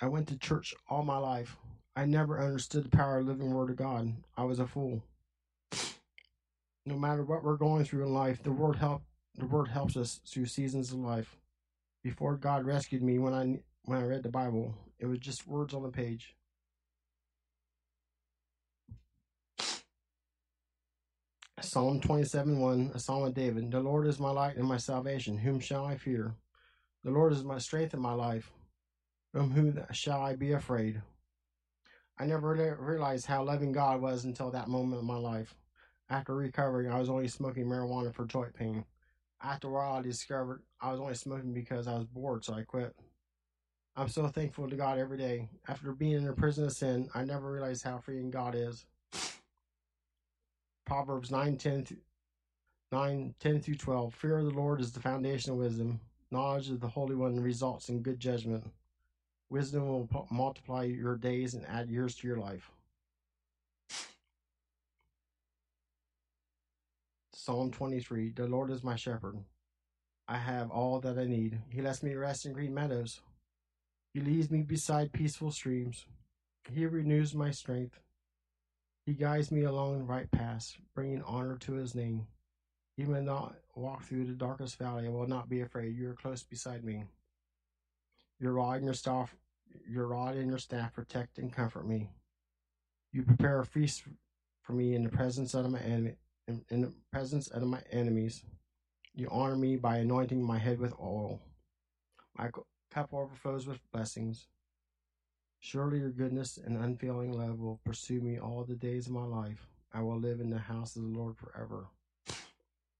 I 0.00 0.08
went 0.08 0.28
to 0.28 0.38
church 0.38 0.74
all 0.88 1.02
my 1.02 1.18
life. 1.18 1.56
I 1.94 2.06
never 2.06 2.40
understood 2.40 2.84
the 2.84 2.96
power 2.96 3.18
of 3.18 3.26
the 3.26 3.32
living 3.32 3.52
Word 3.52 3.70
of 3.70 3.76
God. 3.76 4.12
I 4.36 4.44
was 4.44 4.58
a 4.58 4.66
fool. 4.66 5.02
No 6.86 6.96
matter 6.96 7.22
what 7.22 7.44
we're 7.44 7.56
going 7.56 7.84
through 7.84 8.04
in 8.04 8.12
life, 8.12 8.42
the 8.42 8.52
Word 8.52 8.76
help 8.76 9.02
the 9.36 9.46
Word 9.46 9.68
helps 9.68 9.96
us 9.96 10.20
through 10.26 10.46
seasons 10.46 10.92
of 10.92 10.98
life. 10.98 11.36
Before 12.02 12.36
God 12.36 12.64
rescued 12.64 13.02
me, 13.02 13.18
when 13.18 13.34
I 13.34 13.60
when 13.84 13.98
I 13.98 14.04
read 14.04 14.22
the 14.22 14.28
Bible, 14.30 14.74
it 14.98 15.06
was 15.06 15.18
just 15.18 15.46
words 15.46 15.74
on 15.74 15.82
the 15.82 15.88
page. 15.90 16.34
Psalm 21.64 21.98
27 21.98 22.60
1, 22.60 22.90
a 22.94 22.98
psalm 22.98 23.24
of 23.24 23.34
David. 23.34 23.70
The 23.70 23.80
Lord 23.80 24.06
is 24.06 24.20
my 24.20 24.30
light 24.30 24.56
and 24.56 24.68
my 24.68 24.76
salvation. 24.76 25.38
Whom 25.38 25.60
shall 25.60 25.86
I 25.86 25.96
fear? 25.96 26.34
The 27.04 27.10
Lord 27.10 27.32
is 27.32 27.42
my 27.42 27.58
strength 27.58 27.94
and 27.94 28.02
my 28.02 28.12
life. 28.12 28.52
From 29.32 29.50
whom 29.50 29.80
shall 29.90 30.20
I 30.20 30.36
be 30.36 30.52
afraid? 30.52 31.00
I 32.18 32.26
never 32.26 32.76
realized 32.78 33.26
how 33.26 33.42
loving 33.42 33.72
God 33.72 34.02
was 34.02 34.24
until 34.24 34.50
that 34.50 34.68
moment 34.68 35.00
of 35.00 35.06
my 35.06 35.16
life. 35.16 35.56
After 36.10 36.34
recovering, 36.34 36.92
I 36.92 37.00
was 37.00 37.08
only 37.08 37.28
smoking 37.28 37.64
marijuana 37.64 38.14
for 38.14 38.26
joint 38.26 38.54
pain. 38.54 38.84
After 39.42 39.68
a 39.68 39.72
while, 39.72 39.94
I 39.94 40.02
discovered 40.02 40.62
I 40.80 40.92
was 40.92 41.00
only 41.00 41.14
smoking 41.14 41.54
because 41.54 41.88
I 41.88 41.94
was 41.94 42.06
bored, 42.06 42.44
so 42.44 42.54
I 42.54 42.62
quit. 42.62 42.94
I'm 43.96 44.08
so 44.08 44.28
thankful 44.28 44.68
to 44.68 44.76
God 44.76 44.98
every 44.98 45.18
day. 45.18 45.48
After 45.66 45.92
being 45.92 46.12
in 46.12 46.28
a 46.28 46.34
prison 46.34 46.66
of 46.66 46.72
sin, 46.72 47.08
I 47.14 47.24
never 47.24 47.50
realized 47.50 47.84
how 47.84 47.98
freeing 47.98 48.30
God 48.30 48.54
is. 48.54 48.84
Proverbs 50.86 51.30
9 51.30 51.56
10, 51.56 51.86
9, 52.92 53.34
10 53.38 53.60
through 53.60 53.74
12. 53.74 54.14
Fear 54.14 54.38
of 54.38 54.44
the 54.44 54.50
Lord 54.50 54.80
is 54.80 54.92
the 54.92 55.00
foundation 55.00 55.52
of 55.52 55.58
wisdom. 55.58 56.00
Knowledge 56.30 56.70
of 56.70 56.80
the 56.80 56.88
Holy 56.88 57.14
One 57.14 57.40
results 57.40 57.88
in 57.88 58.02
good 58.02 58.20
judgment. 58.20 58.64
Wisdom 59.50 59.86
will 59.88 60.08
multiply 60.30 60.84
your 60.84 61.16
days 61.16 61.54
and 61.54 61.64
add 61.66 61.88
years 61.88 62.16
to 62.16 62.26
your 62.26 62.38
life. 62.38 62.70
Psalm 67.32 67.70
23 67.70 68.30
The 68.30 68.46
Lord 68.46 68.70
is 68.70 68.82
my 68.82 68.96
shepherd. 68.96 69.36
I 70.26 70.38
have 70.38 70.70
all 70.70 71.00
that 71.00 71.18
I 71.18 71.24
need. 71.24 71.60
He 71.68 71.82
lets 71.82 72.02
me 72.02 72.14
rest 72.14 72.46
in 72.46 72.52
green 72.52 72.72
meadows. 72.72 73.20
He 74.14 74.20
leads 74.20 74.50
me 74.50 74.62
beside 74.62 75.12
peaceful 75.12 75.50
streams. 75.50 76.06
He 76.72 76.86
renews 76.86 77.34
my 77.34 77.50
strength. 77.50 78.00
He 79.06 79.12
guides 79.12 79.52
me 79.52 79.64
along 79.64 79.98
the 79.98 80.04
right 80.04 80.30
paths, 80.30 80.78
bringing 80.94 81.22
honor 81.22 81.56
to 81.58 81.74
his 81.74 81.94
name. 81.94 82.26
Even 82.96 83.26
though 83.26 83.52
I 83.76 83.78
walk 83.78 84.02
through 84.04 84.24
the 84.24 84.32
darkest 84.32 84.78
valley, 84.78 85.06
I 85.06 85.10
will 85.10 85.26
not 85.26 85.48
be 85.48 85.60
afraid. 85.60 85.96
You 85.96 86.10
are 86.10 86.14
close 86.14 86.42
beside 86.42 86.84
me. 86.84 87.04
Your 88.40 88.52
rod 88.54 88.76
and 88.76 88.84
your 88.84 88.94
staff, 88.94 89.36
your 89.86 90.06
rod 90.06 90.36
and 90.36 90.48
your 90.48 90.58
staff 90.58 90.94
protect 90.94 91.38
and 91.38 91.52
comfort 91.52 91.86
me. 91.86 92.10
You 93.12 93.22
prepare 93.24 93.60
a 93.60 93.66
feast 93.66 94.04
for 94.62 94.72
me 94.72 94.94
in 94.94 95.02
the 95.02 95.10
presence 95.10 95.54
of 95.54 95.70
my 95.70 95.80
enemy, 95.80 96.14
in, 96.48 96.64
in 96.70 96.80
the 96.80 96.92
presence 97.12 97.48
of 97.48 97.62
my 97.64 97.82
enemies. 97.90 98.42
You 99.14 99.28
honor 99.30 99.56
me 99.56 99.76
by 99.76 99.98
anointing 99.98 100.42
my 100.42 100.58
head 100.58 100.78
with 100.78 100.94
oil. 100.98 101.40
My 102.36 102.50
cup 102.90 103.12
overflows 103.12 103.66
with 103.66 103.78
blessings. 103.92 104.46
Surely 105.64 105.98
your 105.98 106.10
goodness 106.10 106.58
and 106.58 106.76
unfailing 106.76 107.32
love 107.32 107.58
will 107.58 107.80
pursue 107.86 108.20
me 108.20 108.38
all 108.38 108.64
the 108.64 108.74
days 108.74 109.06
of 109.06 109.14
my 109.14 109.24
life. 109.24 109.66
I 109.94 110.02
will 110.02 110.18
live 110.20 110.40
in 110.40 110.50
the 110.50 110.58
house 110.58 110.94
of 110.94 111.00
the 111.00 111.18
Lord 111.18 111.38
forever. 111.38 111.86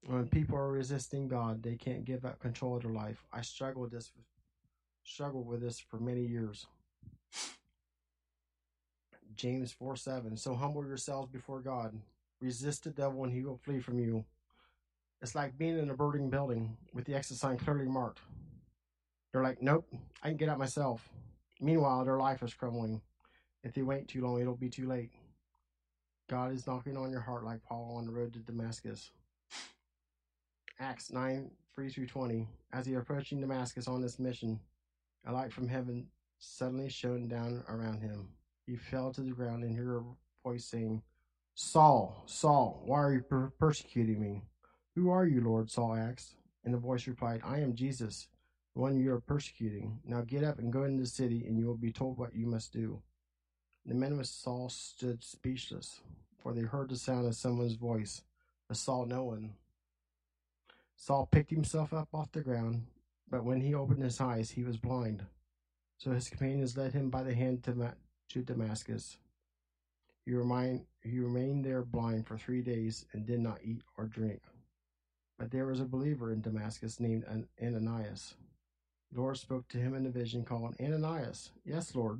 When 0.07 0.27
people 0.29 0.57
are 0.57 0.73
resisting 0.73 1.29
God, 1.29 1.63
they 1.63 1.77
can't 1.77 2.07
give 2.07 2.25
up 2.25 2.41
control 2.41 2.77
of 2.77 2.83
their 2.83 2.91
life. 2.91 3.23
I 3.31 3.43
struggled 3.43 3.91
this 3.91 4.13
struggled 5.05 5.47
with 5.47 5.61
this 5.61 5.79
for 5.79 5.99
many 6.01 6.23
years. 6.23 6.67
James 9.37 9.71
4 9.71 9.95
7. 9.95 10.35
So 10.39 10.55
humble 10.55 10.87
yourselves 10.87 11.31
before 11.31 11.61
God. 11.61 11.95
Resist 12.41 12.85
the 12.85 12.91
devil 12.91 13.25
and 13.25 13.33
he 13.33 13.45
will 13.45 13.59
flee 13.59 13.81
from 13.81 13.99
you. 13.99 14.25
It's 15.21 15.35
like 15.35 15.59
being 15.59 15.79
in 15.79 15.91
a 15.91 15.95
burning 15.95 16.31
building 16.31 16.79
with 16.95 17.05
the 17.05 17.15
exit 17.15 17.37
sign 17.37 17.59
clearly 17.59 17.85
marked. 17.85 18.21
They're 19.33 19.43
like, 19.43 19.61
nope, 19.61 19.87
I 20.23 20.29
can 20.29 20.39
get 20.39 20.49
out 20.49 20.59
myself. 20.59 21.11
Meanwhile, 21.65 22.05
their 22.05 22.19
life 22.19 22.43
is 22.43 22.53
crumbling. 22.53 23.01
If 23.63 23.73
they 23.73 23.81
wait 23.81 24.07
too 24.07 24.21
long, 24.21 24.39
it'll 24.39 24.55
be 24.55 24.69
too 24.69 24.87
late. 24.87 25.13
God 26.29 26.53
is 26.53 26.67
knocking 26.67 26.95
on 26.95 27.11
your 27.11 27.23
heart 27.23 27.43
like 27.43 27.65
Paul 27.65 27.95
on 27.97 28.05
the 28.05 28.13
road 28.13 28.35
to 28.35 28.39
Damascus. 28.41 29.13
Acts 30.79 31.11
9 31.11 31.51
3 31.75 31.89
through 31.89 32.07
20. 32.07 32.47
As 32.75 32.85
he 32.85 32.93
approaching 32.95 33.41
Damascus 33.41 33.89
on 33.89 34.03
this 34.03 34.19
mission, 34.19 34.61
a 35.27 35.33
light 35.33 35.55
from 35.55 35.67
heaven 35.67 36.07
suddenly 36.39 36.91
shone 36.91 37.29
down 37.29 37.65
around 37.67 38.03
him. 38.03 38.29
He 38.67 38.77
fell 38.77 39.11
to 39.15 39.23
the 39.23 39.31
ground 39.31 39.65
and 39.65 39.75
heard 39.75 39.97
a 39.97 40.47
voice 40.47 40.67
saying, 40.67 41.01
Saul, 41.55 42.25
Saul, 42.27 42.83
why 42.85 42.99
are 42.99 43.15
you 43.15 43.23
per- 43.23 43.53
persecuting 43.59 44.21
me? 44.21 44.43
Who 44.97 45.09
are 45.09 45.25
you, 45.25 45.41
Lord? 45.41 45.71
Saul 45.71 45.95
asked. 45.95 46.35
And 46.63 46.75
the 46.75 46.79
voice 46.79 47.07
replied, 47.07 47.41
I 47.43 47.61
am 47.61 47.75
Jesus 47.75 48.29
one 48.75 48.99
you 48.99 49.13
are 49.13 49.21
persecuting. 49.21 50.01
Now 50.05 50.21
get 50.23 50.45
up 50.45 50.59
and 50.59 50.73
go 50.73 50.85
into 50.85 51.03
the 51.03 51.09
city, 51.09 51.45
and 51.47 51.59
you 51.59 51.67
will 51.67 51.77
be 51.77 51.93
told 51.93 52.19
what 52.19 52.35
you 52.35 52.47
must 52.47 52.73
do. 52.73 53.01
The 53.87 53.95
men 53.95 54.17
with 54.17 54.27
Saul 54.27 54.69
stood 54.69 55.23
speechless, 55.23 56.01
for 56.39 56.53
they 56.53 56.63
heard 56.63 56.91
the 56.91 56.97
sound 56.97 57.27
of 57.27 57.37
someone's 57.37 57.75
voice, 57.75 58.23
but 58.69 58.77
saw 58.77 59.05
no 59.05 59.25
one. 59.25 59.55
Saul 60.97 61.27
picked 61.31 61.51
himself 61.51 61.93
up 61.93 62.09
off 62.13 62.33
the 62.33 62.41
ground, 62.41 62.87
but 63.31 63.45
when 63.45 63.61
he 63.61 63.75
opened 63.75 64.03
his 64.03 64.21
eyes, 64.21 64.51
he 64.51 64.65
was 64.65 64.77
blind. 64.77 65.25
So 65.99 66.11
his 66.11 66.29
companions 66.29 66.77
led 66.77 66.93
him 66.93 67.11
by 67.11 67.23
the 67.23 67.35
hand 67.35 67.63
to, 67.65 67.95
to 68.31 68.43
Damascus. 68.43 69.19
He 70.25 70.33
he 70.33 71.19
remained 71.21 71.65
there 71.65 71.83
blind 71.83 72.27
for 72.27 72.39
three 72.39 72.63
days 72.63 73.05
and 73.13 73.27
did 73.27 73.41
not 73.41 73.59
eat 73.63 73.83
or 73.99 74.07
drink. 74.07 74.41
But 75.39 75.51
there 75.51 75.67
was 75.67 75.81
a 75.81 75.85
believer 75.85 76.33
in 76.33 76.41
Damascus 76.41 76.99
named 76.99 77.25
Ananias. 77.63 78.35
The 79.15 79.21
Lord 79.21 79.37
spoke 79.37 79.69
to 79.69 79.79
him 79.79 79.95
in 79.95 80.07
a 80.07 80.11
vision 80.11 80.43
called 80.43 80.75
Ananias. 80.81 81.53
Yes, 81.65 81.95
Lord. 81.95 82.19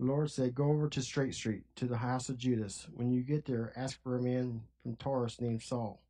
The 0.00 0.06
Lord 0.06 0.28
said, 0.28 0.56
Go 0.56 0.64
over 0.64 0.88
to 0.88 1.02
Straight 1.02 1.36
Street, 1.36 1.62
to 1.76 1.86
the 1.86 1.98
house 1.98 2.28
of 2.28 2.36
Judas. 2.36 2.88
When 2.94 3.12
you 3.12 3.22
get 3.22 3.44
there, 3.44 3.72
ask 3.76 4.02
for 4.02 4.16
a 4.16 4.22
man 4.22 4.60
from 4.82 4.96
Tarsus 4.96 5.40
named 5.40 5.62
Saul. 5.62 6.02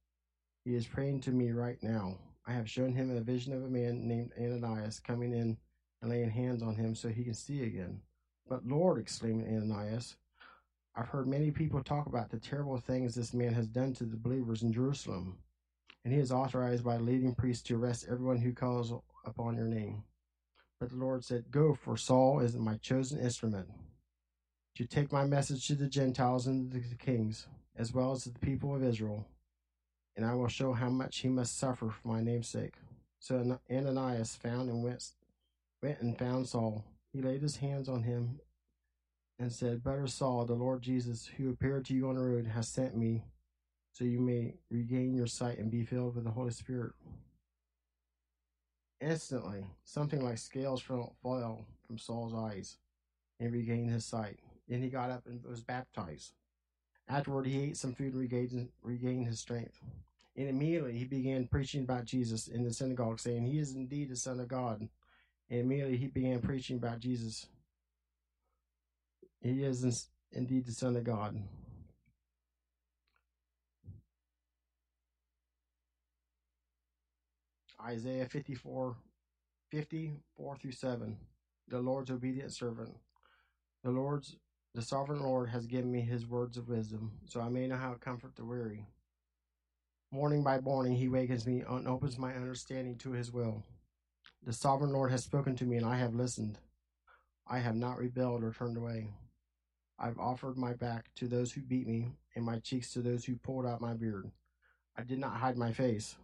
He 0.65 0.75
is 0.75 0.87
praying 0.87 1.21
to 1.23 1.33
me 1.33 1.51
right 1.51 1.77
now. 1.83 2.17
I 2.47 2.53
have 2.53 2.71
shown 2.71 2.95
him 2.95 3.15
a 3.15 3.21
vision 3.21 3.53
of 3.53 3.63
a 3.63 3.69
man 3.69 4.09
named 4.09 4.33
Ananias 4.41 5.01
coming 5.01 5.35
in 5.35 5.59
and 6.01 6.11
laying 6.11 6.31
hands 6.31 6.63
on 6.63 6.77
him 6.77 6.95
so 6.95 7.11
he 7.11 7.23
can 7.23 7.35
see 7.35 7.65
again. 7.65 8.01
But 8.49 8.67
Lord, 8.67 8.99
exclaimed 8.99 9.47
Ananias, 9.47 10.17
I've 10.97 11.09
heard 11.09 11.29
many 11.29 11.51
people 11.51 11.85
talk 11.85 12.07
about 12.07 12.31
the 12.31 12.39
terrible 12.39 12.79
things 12.79 13.15
this 13.15 13.35
man 13.35 13.53
has 13.53 13.67
done 13.67 13.93
to 13.95 14.05
the 14.05 14.17
believers 14.17 14.63
in 14.63 14.73
Jerusalem, 14.73 15.37
and 16.07 16.15
he 16.15 16.21
is 16.21 16.33
authorized 16.33 16.85
by 16.85 16.97
the 16.97 17.03
leading 17.03 17.35
priests 17.35 17.63
to 17.65 17.77
arrest 17.77 18.07
everyone 18.09 18.39
who 18.39 18.55
calls 18.55 18.95
upon 19.25 19.57
your 19.57 19.67
name. 19.67 20.05
But 20.79 20.91
the 20.91 20.97
Lord 20.97 21.25
said, 21.25 21.51
Go, 21.51 21.75
for 21.75 21.97
Saul 21.97 22.41
is 22.41 22.57
my 22.57 22.77
chosen 22.77 23.21
instrument 23.21 23.69
to 24.77 24.87
take 24.87 25.13
my 25.13 25.25
message 25.25 25.67
to 25.67 25.75
the 25.75 25.89
Gentiles 25.89 26.47
and 26.47 26.73
the 26.73 26.81
kings, 26.97 27.47
as 27.77 27.93
well 27.93 28.13
as 28.13 28.25
to 28.25 28.31
the 28.31 28.39
people 28.39 28.75
of 28.75 28.83
Israel, 28.83 29.27
and 30.17 30.25
I 30.25 30.35
will 30.35 30.49
show 30.49 30.73
how 30.73 30.89
much 30.89 31.19
he 31.19 31.29
must 31.29 31.59
suffer 31.59 31.91
for 31.91 32.09
my 32.09 32.23
name's 32.23 32.49
sake. 32.49 32.75
So 33.19 33.59
Ananias 33.71 34.37
found 34.37 34.71
and 34.71 34.83
went, 34.83 35.05
went 35.83 36.01
and 36.01 36.19
found 36.19 36.49
Saul. 36.49 36.85
He 37.13 37.21
laid 37.21 37.43
his 37.43 37.57
hands 37.57 37.89
on 37.89 38.05
him 38.05 38.41
and 39.39 39.53
said, 39.53 39.83
Brother 39.83 40.07
Saul, 40.07 40.45
the 40.47 40.55
Lord 40.55 40.83
Jesus, 40.83 41.31
who 41.37 41.51
appeared 41.51 41.85
to 41.87 41.95
you 41.95 42.09
on 42.09 42.15
the 42.15 42.23
road, 42.23 42.47
has 42.47 42.69
sent 42.69 42.97
me 42.97 43.25
so 43.93 44.05
you 44.05 44.21
may 44.21 44.55
regain 44.71 45.15
your 45.15 45.27
sight 45.27 45.59
and 45.59 45.71
be 45.71 45.85
filled 45.85 46.15
with 46.15 46.25
the 46.25 46.31
Holy 46.31 46.53
Spirit. 46.53 46.93
Instantly, 49.01 49.65
something 49.85 50.23
like 50.23 50.39
scales 50.39 50.83
fell 50.83 51.17
from 51.23 51.99
Saul's 51.99 52.35
eyes, 52.35 52.77
and 53.39 53.53
regained 53.53 53.91
his 53.91 54.05
sight. 54.05 54.39
Then 54.69 54.83
he 54.83 54.89
got 54.89 55.11
up 55.11 55.27
and 55.27 55.43
was 55.45 55.63
baptized. 55.63 56.35
Afterward, 57.09 57.47
he 57.47 57.61
ate 57.61 57.77
some 57.77 57.95
food 57.95 58.13
and 58.13 58.21
regained, 58.21 58.69
regained 58.83 59.27
his 59.27 59.41
strength. 59.41 59.81
And 60.37 60.49
immediately 60.49 60.97
he 60.97 61.05
began 61.05 61.49
preaching 61.49 61.83
about 61.83 62.05
Jesus 62.05 62.47
in 62.47 62.63
the 62.63 62.73
synagogue, 62.73 63.19
saying, 63.19 63.47
He 63.47 63.59
is 63.59 63.75
indeed 63.75 64.11
the 64.11 64.17
Son 64.17 64.39
of 64.39 64.49
God. 64.49 64.89
And 65.49 65.61
immediately 65.61 65.97
he 65.97 66.07
began 66.07 66.41
preaching 66.41 66.77
about 66.77 67.01
Jesus. 67.01 67.47
He 69.41 69.65
is 69.65 70.09
indeed 70.33 70.67
the 70.67 70.73
Son 70.73 70.95
of 70.97 71.05
God. 71.05 71.43
Isaiah 77.87 78.27
54, 78.27 78.97
54 79.71 80.57
through 80.57 80.73
7. 80.73 81.17
The 81.69 81.79
Lord's 81.79 82.11
obedient 82.11 82.53
servant. 82.53 82.95
The 83.85 83.91
Lord's 83.91 84.37
the 84.73 84.83
sovereign 84.83 85.21
Lord 85.21 85.49
has 85.49 85.67
given 85.67 85.91
me 85.91 86.01
his 86.01 86.27
words 86.27 86.57
of 86.57 86.69
wisdom, 86.69 87.11
so 87.27 87.41
I 87.41 87.49
may 87.49 87.67
know 87.67 87.77
how 87.77 87.93
to 87.93 87.99
comfort 87.99 88.37
the 88.37 88.45
weary. 88.45 88.87
Morning 90.13 90.45
by 90.45 90.61
morning 90.61 90.95
he 90.95 91.09
wakens 91.09 91.45
me 91.45 91.65
and 91.69 91.89
opens 91.89 92.19
my 92.19 92.35
understanding 92.35 92.97
to 92.99 93.11
his 93.11 93.33
will. 93.33 93.65
The 94.45 94.53
sovereign 94.53 94.93
Lord 94.93 95.11
has 95.11 95.25
spoken 95.25 95.57
to 95.57 95.65
me, 95.65 95.77
and 95.77 95.87
I 95.87 95.97
have 95.97 96.15
listened. 96.15 96.59
I 97.49 97.59
have 97.59 97.75
not 97.75 97.99
rebelled 97.99 98.45
or 98.45 98.53
turned 98.53 98.77
away. 98.77 99.09
I've 99.99 100.19
offered 100.21 100.57
my 100.57 100.75
back 100.75 101.11
to 101.17 101.27
those 101.27 101.51
who 101.51 101.63
beat 101.63 101.89
me, 101.89 102.13
and 102.37 102.45
my 102.45 102.61
cheeks 102.61 102.93
to 102.93 103.01
those 103.01 103.25
who 103.25 103.35
pulled 103.37 103.67
out 103.67 103.81
my 103.81 103.95
beard. 103.95 104.31
I 104.97 105.03
did 105.03 105.19
not 105.19 105.35
hide 105.35 105.59
my 105.59 105.73
face 105.73 106.17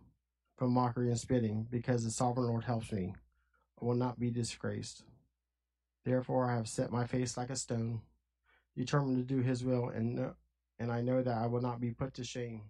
from 0.57 0.73
mockery 0.73 1.09
and 1.11 1.19
spitting, 1.19 1.67
because 1.71 2.05
the 2.05 2.11
sovereign 2.11 2.47
Lord 2.47 2.65
helps 2.65 2.91
me. 2.93 3.15
I 3.81 3.85
will 3.85 3.95
not 3.95 4.19
be 4.19 4.31
disgraced. 4.31 5.05
Therefore, 6.05 6.51
I 6.51 6.57
have 6.57 6.69
set 6.69 6.91
my 6.91 7.07
face 7.07 7.37
like 7.37 7.51
a 7.51 7.57
stone, 7.57 8.01
determined 8.77 9.17
to 9.17 9.35
do 9.35 9.43
His 9.43 9.65
will, 9.65 9.89
and 9.89 10.33
and 10.79 10.93
I 10.93 11.01
know 11.01 11.23
that 11.23 11.39
I 11.39 11.47
will 11.47 11.63
not 11.63 11.81
be 11.81 11.91
put 11.91 12.15
to 12.15 12.25
shame. 12.25 12.63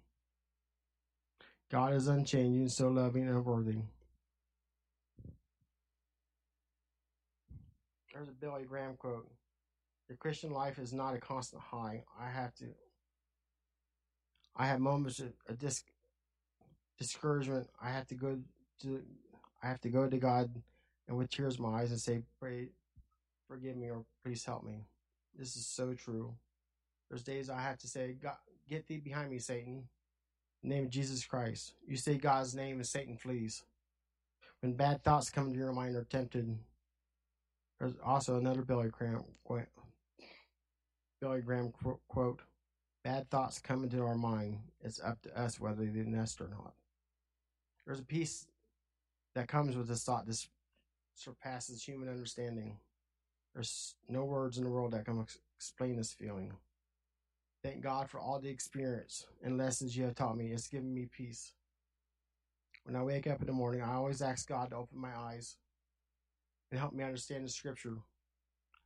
God 1.70 1.94
is 1.94 2.06
unchanging, 2.06 2.68
so 2.68 2.88
loving 2.88 3.28
and 3.28 3.44
worthy. 3.44 3.78
There's 8.12 8.28
a 8.28 8.32
Billy 8.32 8.64
Graham 8.64 8.96
quote. 8.96 9.28
The 10.08 10.14
Christian 10.14 10.50
life 10.50 10.78
is 10.78 10.92
not 10.92 11.14
a 11.14 11.18
constant 11.18 11.62
high. 11.62 12.04
I 12.18 12.30
have 12.30 12.54
to 12.56 12.66
I 14.56 14.66
have 14.66 14.80
moments 14.80 15.20
of, 15.20 15.32
of 15.48 15.58
dis- 15.58 15.84
discouragement. 16.98 17.68
I 17.82 17.90
have 17.90 18.06
to 18.08 18.14
go 18.14 18.38
to 18.82 19.02
I 19.62 19.68
have 19.68 19.80
to 19.82 19.88
go 19.88 20.08
to 20.08 20.18
God 20.18 20.50
and 21.08 21.16
with 21.16 21.30
tears 21.30 21.56
in 21.56 21.62
my 21.62 21.80
eyes 21.80 21.90
and 21.90 22.00
say, 22.00 22.22
Pray 22.40 22.68
forgive 23.48 23.76
me 23.76 23.90
or 23.90 24.04
please 24.24 24.44
help 24.44 24.64
me. 24.64 24.84
This 25.38 25.56
is 25.56 25.66
so 25.66 25.94
true. 25.94 26.34
There's 27.08 27.22
days 27.22 27.50
I 27.50 27.60
have 27.60 27.78
to 27.78 27.88
say, 27.88 28.16
God 28.20 28.36
get 28.68 28.86
thee 28.86 28.98
behind 28.98 29.30
me, 29.30 29.38
Satan. 29.38 29.84
Name 30.62 30.84
of 30.84 30.90
Jesus 30.90 31.24
Christ. 31.24 31.74
You 31.86 31.96
say 31.96 32.16
God's 32.16 32.54
name 32.54 32.76
and 32.76 32.86
Satan 32.86 33.16
flees. 33.16 33.62
When 34.60 34.72
bad 34.72 35.04
thoughts 35.04 35.30
come 35.30 35.48
into 35.48 35.58
your 35.58 35.72
mind 35.72 35.94
or 35.94 36.04
tempted, 36.04 36.58
there's 37.78 37.94
also 38.04 38.36
another 38.36 38.62
Billy 38.62 38.88
Graham 38.88 39.24
quote. 39.44 39.66
Billy 41.20 41.40
Graham 41.40 41.72
quote, 42.08 42.40
bad 43.04 43.30
thoughts 43.30 43.60
come 43.60 43.84
into 43.84 44.02
our 44.02 44.16
mind. 44.16 44.58
It's 44.82 45.00
up 45.00 45.20
to 45.22 45.40
us 45.40 45.60
whether 45.60 45.84
they 45.84 46.02
nest 46.02 46.40
or 46.40 46.48
not. 46.48 46.74
There's 47.86 48.00
a 48.00 48.04
peace 48.04 48.46
that 49.34 49.48
comes 49.48 49.76
with 49.76 49.88
this 49.88 50.04
thought 50.04 50.26
this 50.26 50.48
surpasses 51.14 51.82
human 51.82 52.08
understanding. 52.08 52.78
There's 53.54 53.94
no 54.08 54.24
words 54.24 54.58
in 54.58 54.64
the 54.64 54.70
world 54.70 54.92
that 54.92 55.04
can 55.04 55.20
ex- 55.20 55.38
explain 55.56 55.96
this 55.96 56.12
feeling. 56.12 56.52
Thank 57.62 57.82
God 57.82 58.10
for 58.10 58.18
all 58.18 58.38
the 58.38 58.48
experience 58.48 59.26
and 59.42 59.56
lessons 59.56 59.96
you 59.96 60.04
have 60.04 60.14
taught 60.14 60.36
me. 60.36 60.52
It's 60.52 60.68
given 60.68 60.92
me 60.92 61.06
peace. 61.06 61.52
When 62.84 62.96
I 62.96 63.02
wake 63.02 63.26
up 63.26 63.40
in 63.40 63.46
the 63.46 63.52
morning, 63.52 63.82
I 63.82 63.94
always 63.94 64.22
ask 64.22 64.48
God 64.48 64.70
to 64.70 64.76
open 64.76 64.98
my 64.98 65.16
eyes 65.16 65.56
and 66.70 66.78
help 66.78 66.92
me 66.92 67.02
understand 67.02 67.44
the 67.44 67.48
scripture 67.48 67.96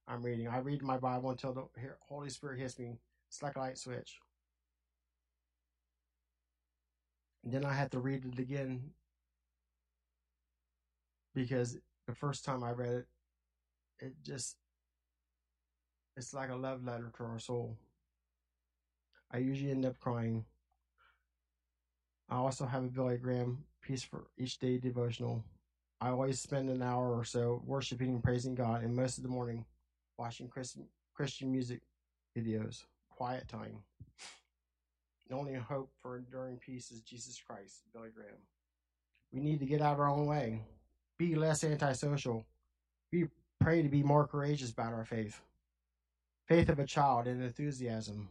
I'm 0.07 0.23
reading. 0.23 0.49
I 0.49 0.59
read 0.59 0.83
my 0.83 0.99
Bible 0.99 1.31
until 1.31 1.53
the 1.53 1.65
Holy 2.09 2.31
Spirit 2.31 2.61
hits 2.61 2.79
me. 2.79 2.99
It's 3.29 3.43
like 3.43 3.57
a 3.57 3.61
light 3.61 3.79
switch. 3.79 4.19
And 7.45 7.53
then 7.53 7.65
I 7.65 7.73
have 7.73 7.91
to 7.91 8.01
read 8.01 8.25
it 8.25 8.39
again 8.39 8.91
because 11.35 11.79
the 12.07 12.15
first 12.15 12.45
time 12.45 12.63
I 12.63 12.73
read 12.73 12.93
it, 12.93 13.07
it 14.01 14.15
just, 14.23 14.57
it's 16.17 16.35
like 16.35 16.51
a 16.51 16.55
love 16.55 16.85
letter 16.85 17.13
to 17.17 17.25
our 17.25 17.39
soul. 17.39 17.77
I 19.33 19.39
usually 19.39 19.71
end 19.71 19.87
up 19.87 19.99
crying. 20.01 20.45
I 22.29 22.37
also 22.37 22.67
have 22.67 22.85
a 22.85 22.89
Billy 22.89 23.17
Graham 23.17 23.65
piece 23.83 24.03
for 24.03 24.27
each 24.39 24.59
day 24.59 24.79
devotional. 24.79 25.45
I 26.01 26.09
always 26.09 26.41
spend 26.41 26.71
an 26.71 26.83
hour 26.83 27.15
or 27.17 27.25
so 27.25 27.63
worshiping 27.65 28.11
and 28.11 28.23
praising 28.23 28.55
God, 28.55 28.83
and 28.83 28.95
most 28.95 29.19
of 29.19 29.23
the 29.23 29.29
morning 29.29 29.65
watching 30.19 30.49
Christian 30.49 30.87
Christian 31.15 31.53
music 31.53 31.81
videos. 32.37 32.85
Quiet 33.11 33.49
time. 33.49 33.83
The 35.31 35.37
only 35.37 35.55
hope 35.55 35.93
for 36.03 36.17
enduring 36.19 36.57
peace 36.57 36.91
is 36.91 37.03
Jesus 37.03 37.41
Christ, 37.41 37.85
Billy 37.95 38.09
Graham. 38.13 38.35
We 39.33 39.41
need 39.41 39.61
to 39.61 39.67
get 39.67 39.81
out 39.81 39.95
of 39.95 40.01
our 40.01 40.11
own 40.11 40.27
way. 40.27 40.65
Be 41.19 41.37
less 41.37 41.63
antisocial. 41.63 42.45
We 43.13 43.29
pray 43.61 43.83
to 43.83 43.89
be 43.89 44.03
more 44.03 44.27
courageous 44.27 44.73
about 44.73 44.93
our 44.93 45.05
faith. 45.05 45.41
Faith 46.49 46.69
of 46.69 46.81
a 46.81 46.87
child 46.87 47.29
and 47.29 47.41
enthusiasm. 47.41 48.29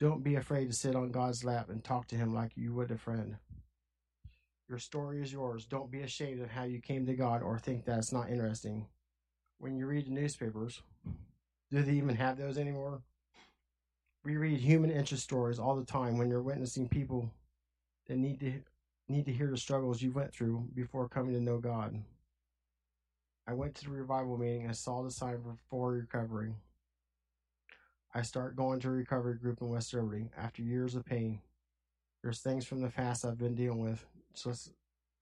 Don't 0.00 0.24
be 0.24 0.34
afraid 0.34 0.66
to 0.66 0.72
sit 0.72 0.96
on 0.96 1.12
God's 1.12 1.44
lap 1.44 1.70
and 1.70 1.84
talk 1.84 2.08
to 2.08 2.16
Him 2.16 2.34
like 2.34 2.56
you 2.56 2.74
would 2.74 2.90
a 2.90 2.98
friend. 2.98 3.36
Your 4.68 4.78
story 4.78 5.22
is 5.22 5.32
yours. 5.32 5.64
Don't 5.64 5.92
be 5.92 6.00
ashamed 6.00 6.42
of 6.42 6.50
how 6.50 6.64
you 6.64 6.80
came 6.80 7.06
to 7.06 7.14
God 7.14 7.40
or 7.40 7.56
think 7.56 7.84
that 7.84 7.98
it's 7.98 8.12
not 8.12 8.30
interesting. 8.30 8.88
When 9.58 9.76
you 9.76 9.86
read 9.86 10.06
the 10.06 10.10
newspapers, 10.10 10.82
do 11.70 11.82
they 11.82 11.92
even 11.92 12.16
have 12.16 12.36
those 12.36 12.58
anymore? 12.58 13.02
We 14.22 14.36
read 14.36 14.60
human 14.60 14.90
interest 14.90 15.22
stories 15.22 15.58
all 15.58 15.76
the 15.76 15.84
time 15.84 16.18
when 16.18 16.28
you're 16.28 16.42
witnessing 16.42 16.88
people 16.88 17.30
that 18.06 18.18
need 18.18 18.40
to 18.40 18.52
need 19.08 19.26
to 19.26 19.32
hear 19.32 19.50
the 19.50 19.56
struggles 19.56 20.02
you 20.02 20.12
went 20.12 20.32
through 20.32 20.68
before 20.74 21.08
coming 21.08 21.34
to 21.34 21.40
know 21.40 21.58
God. 21.58 21.98
I 23.46 23.54
went 23.54 23.74
to 23.76 23.84
the 23.84 23.90
revival 23.90 24.36
meeting 24.36 24.66
and 24.66 24.76
saw 24.76 25.02
the 25.02 25.10
sign 25.10 25.38
for, 25.68 25.90
recovery. 25.90 26.54
I 28.14 28.22
start 28.22 28.54
going 28.54 28.78
to 28.80 28.88
a 28.88 28.92
recovery 28.92 29.34
group 29.34 29.60
in 29.60 29.70
West 29.70 29.92
Liberty 29.92 30.30
after 30.36 30.62
years 30.62 30.94
of 30.94 31.04
pain. 31.04 31.40
There's 32.22 32.40
things 32.40 32.64
from 32.64 32.82
the 32.82 32.88
past 32.88 33.24
I've 33.24 33.38
been 33.38 33.54
dealing 33.54 33.82
with, 33.82 34.04
just 34.40 34.72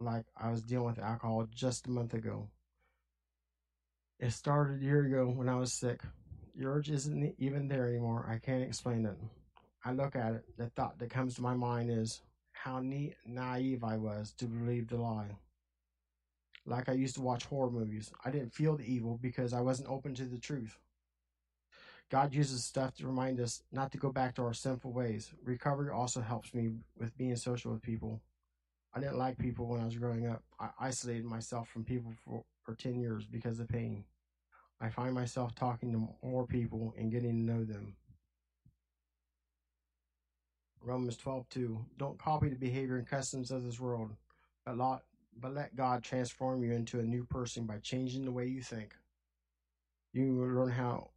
like 0.00 0.24
I 0.36 0.50
was 0.50 0.62
dealing 0.62 0.86
with 0.86 0.98
alcohol 0.98 1.46
just 1.54 1.86
a 1.86 1.90
month 1.90 2.12
ago. 2.12 2.48
It 4.18 4.32
started 4.32 4.82
a 4.82 4.84
year 4.84 5.04
ago 5.04 5.26
when 5.30 5.48
I 5.48 5.54
was 5.54 5.72
sick. 5.72 6.02
The 6.58 6.66
urge 6.66 6.90
isn't 6.90 7.36
even 7.38 7.68
there 7.68 7.86
anymore. 7.86 8.26
I 8.28 8.38
can't 8.38 8.64
explain 8.64 9.06
it. 9.06 9.16
I 9.84 9.92
look 9.92 10.16
at 10.16 10.34
it. 10.34 10.44
The 10.56 10.66
thought 10.70 10.98
that 10.98 11.08
comes 11.08 11.36
to 11.36 11.42
my 11.42 11.54
mind 11.54 11.88
is 11.88 12.22
how 12.50 12.80
neat, 12.80 13.14
naive 13.24 13.84
I 13.84 13.96
was 13.96 14.34
to 14.38 14.46
believe 14.46 14.88
the 14.88 14.96
lie. 14.96 15.36
Like 16.66 16.88
I 16.88 16.94
used 16.94 17.14
to 17.14 17.22
watch 17.22 17.44
horror 17.44 17.70
movies. 17.70 18.10
I 18.24 18.32
didn't 18.32 18.52
feel 18.52 18.76
the 18.76 18.92
evil 18.92 19.20
because 19.22 19.52
I 19.52 19.60
wasn't 19.60 19.88
open 19.88 20.14
to 20.16 20.24
the 20.24 20.38
truth. 20.38 20.76
God 22.10 22.34
uses 22.34 22.64
stuff 22.64 22.92
to 22.96 23.06
remind 23.06 23.38
us 23.38 23.62
not 23.70 23.92
to 23.92 23.98
go 23.98 24.10
back 24.10 24.34
to 24.34 24.42
our 24.42 24.54
sinful 24.54 24.92
ways. 24.92 25.30
Recovery 25.44 25.90
also 25.92 26.20
helps 26.20 26.52
me 26.54 26.72
with 26.98 27.16
being 27.16 27.36
social 27.36 27.70
with 27.70 27.82
people. 27.82 28.20
I 28.92 28.98
didn't 28.98 29.18
like 29.18 29.38
people 29.38 29.68
when 29.68 29.80
I 29.80 29.84
was 29.84 29.96
growing 29.96 30.26
up. 30.26 30.42
I 30.58 30.70
isolated 30.80 31.24
myself 31.24 31.68
from 31.68 31.84
people 31.84 32.12
for, 32.24 32.42
for 32.64 32.74
10 32.74 32.98
years 32.98 33.26
because 33.26 33.60
of 33.60 33.68
pain. 33.68 34.04
I 34.80 34.88
find 34.88 35.14
myself 35.14 35.54
talking 35.54 35.92
to 35.92 36.08
more 36.22 36.46
people 36.46 36.94
and 36.96 37.10
getting 37.10 37.30
to 37.46 37.52
know 37.52 37.64
them. 37.64 37.96
Romans 40.82 41.16
12, 41.16 41.48
2. 41.48 41.84
Don't 41.98 42.18
copy 42.18 42.48
the 42.48 42.56
behavior 42.56 42.96
and 42.96 43.06
customs 43.06 43.50
of 43.50 43.64
this 43.64 43.80
world, 43.80 44.10
but, 44.64 44.76
lot, 44.76 45.02
but 45.40 45.52
let 45.52 45.74
God 45.74 46.02
transform 46.02 46.62
you 46.62 46.72
into 46.72 47.00
a 47.00 47.04
new 47.04 47.24
person 47.24 47.66
by 47.66 47.78
changing 47.78 48.24
the 48.24 48.30
way 48.30 48.46
you 48.46 48.62
think. 48.62 48.94
You 50.12 50.34
will 50.36 50.48
learn 50.48 50.70
how, 50.70 51.10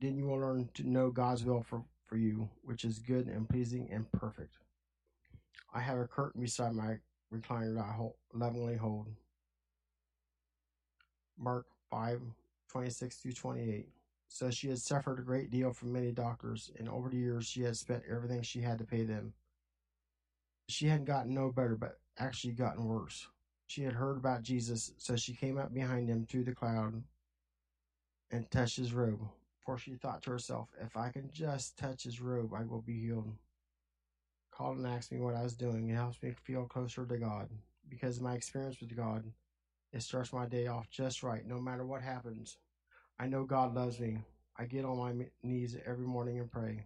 then 0.00 0.16
you 0.16 0.26
will 0.26 0.38
learn 0.38 0.68
to 0.74 0.88
know 0.88 1.10
God's 1.10 1.44
will 1.44 1.62
for, 1.62 1.84
for 2.06 2.16
you, 2.16 2.48
which 2.62 2.84
is 2.84 2.98
good 2.98 3.28
and 3.28 3.48
pleasing 3.48 3.88
and 3.90 4.10
perfect. 4.12 4.58
I 5.72 5.80
have 5.80 5.98
a 5.98 6.06
curtain 6.06 6.40
beside 6.40 6.74
my 6.74 6.98
recliner 7.32 7.74
that 7.76 7.84
I 7.84 7.92
hold, 7.92 8.14
lovingly 8.32 8.76
hold. 8.76 9.06
Mark 11.38 11.66
5, 11.90 12.20
26 12.68 13.16
through 13.16 13.32
28. 13.32 13.88
So 14.28 14.50
she 14.50 14.68
had 14.68 14.78
suffered 14.78 15.18
a 15.18 15.22
great 15.22 15.50
deal 15.50 15.72
from 15.72 15.92
many 15.92 16.10
doctors, 16.10 16.72
and 16.78 16.88
over 16.88 17.08
the 17.08 17.16
years 17.16 17.46
she 17.46 17.62
had 17.62 17.76
spent 17.76 18.02
everything 18.10 18.42
she 18.42 18.60
had 18.60 18.78
to 18.78 18.84
pay 18.84 19.04
them. 19.04 19.32
She 20.68 20.88
hadn't 20.88 21.04
gotten 21.04 21.34
no 21.34 21.52
better, 21.52 21.76
but 21.76 22.00
actually 22.18 22.54
gotten 22.54 22.86
worse. 22.86 23.28
She 23.66 23.82
had 23.82 23.92
heard 23.92 24.16
about 24.16 24.42
Jesus, 24.42 24.92
so 24.98 25.16
she 25.16 25.34
came 25.34 25.58
up 25.58 25.72
behind 25.72 26.08
him 26.08 26.26
through 26.26 26.44
the 26.44 26.54
cloud 26.54 27.02
and 28.30 28.50
touched 28.50 28.76
his 28.76 28.92
robe. 28.92 29.20
For 29.64 29.78
she 29.78 29.94
thought 29.94 30.22
to 30.22 30.30
herself, 30.30 30.68
if 30.80 30.96
I 30.96 31.10
can 31.10 31.30
just 31.32 31.78
touch 31.78 32.04
his 32.04 32.20
robe, 32.20 32.52
I 32.54 32.64
will 32.64 32.82
be 32.82 33.00
healed. 33.00 33.32
Called 34.50 34.76
and 34.76 34.86
asked 34.86 35.10
me 35.10 35.20
what 35.20 35.34
I 35.34 35.42
was 35.42 35.56
doing. 35.56 35.88
It 35.88 35.94
helps 35.94 36.22
me 36.22 36.32
feel 36.44 36.64
closer 36.64 37.06
to 37.06 37.16
God. 37.16 37.48
Because 37.88 38.20
my 38.20 38.34
experience 38.34 38.80
with 38.80 38.96
God, 38.96 39.24
it 39.94 40.02
starts 40.02 40.32
my 40.32 40.44
day 40.44 40.66
off 40.66 40.90
just 40.90 41.22
right, 41.22 41.46
no 41.46 41.60
matter 41.60 41.86
what 41.86 42.02
happens. 42.02 42.58
I 43.20 43.28
know 43.28 43.44
God 43.44 43.74
loves 43.74 44.00
me. 44.00 44.18
I 44.58 44.64
get 44.64 44.84
on 44.84 44.98
my 44.98 45.26
knees 45.44 45.76
every 45.86 46.06
morning 46.06 46.40
and 46.40 46.50
pray. 46.50 46.84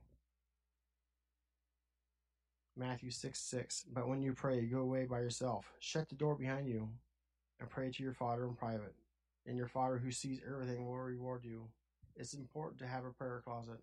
Matthew 2.77 3.11
6 3.11 3.40
6. 3.40 3.87
But 3.94 4.09
when 4.09 4.21
you 4.21 4.35
pray, 4.35 4.61
go 4.66 4.81
away 4.81 5.07
by 5.07 5.21
yourself. 5.21 5.73
Shut 5.81 6.11
the 6.11 6.16
door 6.16 6.35
behind 6.35 6.68
you 6.68 6.87
and 7.59 7.71
pray 7.71 7.90
to 7.90 8.03
your 8.03 8.12
Father 8.12 8.44
in 8.44 8.55
private. 8.55 8.94
And 9.47 9.57
your 9.57 9.68
Father 9.68 9.97
who 9.97 10.12
sees 10.12 10.40
everything 10.47 10.85
will 10.85 10.99
reward 10.99 11.44
you. 11.44 11.64
It's 12.14 12.35
important 12.35 12.79
to 12.81 12.87
have 12.87 13.07
a 13.07 13.11
prayer 13.11 13.40
closet. 13.42 13.81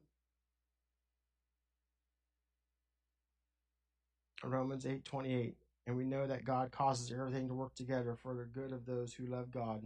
Romans 4.43 4.85
8 4.85 5.03
28. 5.03 5.55
And 5.87 5.95
we 5.95 6.05
know 6.05 6.25
that 6.25 6.45
God 6.45 6.71
causes 6.71 7.11
everything 7.11 7.47
to 7.47 7.53
work 7.53 7.75
together 7.75 8.15
for 8.15 8.33
the 8.33 8.45
good 8.45 8.71
of 8.71 8.85
those 8.85 9.13
who 9.13 9.25
love 9.25 9.51
God 9.51 9.83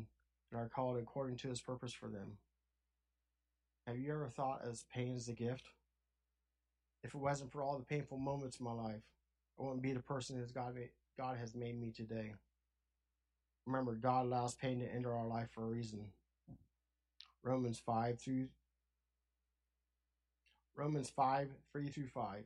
and 0.51 0.59
are 0.59 0.69
called 0.69 0.97
according 0.97 1.37
to 1.37 1.49
his 1.49 1.61
purpose 1.61 1.93
for 1.93 2.07
them. 2.07 2.37
Have 3.85 3.97
you 3.97 4.11
ever 4.13 4.29
thought 4.29 4.61
as 4.63 4.85
pain 4.93 5.15
is 5.15 5.27
a 5.27 5.33
gift? 5.33 5.69
If 7.03 7.15
it 7.15 7.19
wasn't 7.19 7.51
for 7.51 7.61
all 7.61 7.77
the 7.77 7.85
painful 7.85 8.17
moments 8.17 8.59
in 8.59 8.65
my 8.65 8.71
life, 8.71 9.01
I 9.59 9.63
wouldn't 9.63 9.81
be 9.81 9.93
the 9.93 9.99
person 9.99 10.39
that 10.39 10.53
God, 10.53 10.77
God 11.17 11.37
has 11.37 11.55
made 11.55 11.79
me 11.79 11.91
today. 11.91 12.33
Remember, 13.65 13.93
God 13.93 14.25
allows 14.25 14.55
pain 14.55 14.79
to 14.79 14.93
enter 14.93 15.13
our 15.13 15.27
life 15.27 15.49
for 15.51 15.63
a 15.63 15.67
reason. 15.67 16.05
Romans 17.43 17.81
5 17.85 18.19
through 18.19 18.47
Romans 20.75 21.09
5, 21.09 21.49
3 21.73 21.87
through 21.89 22.07
5. 22.07 22.43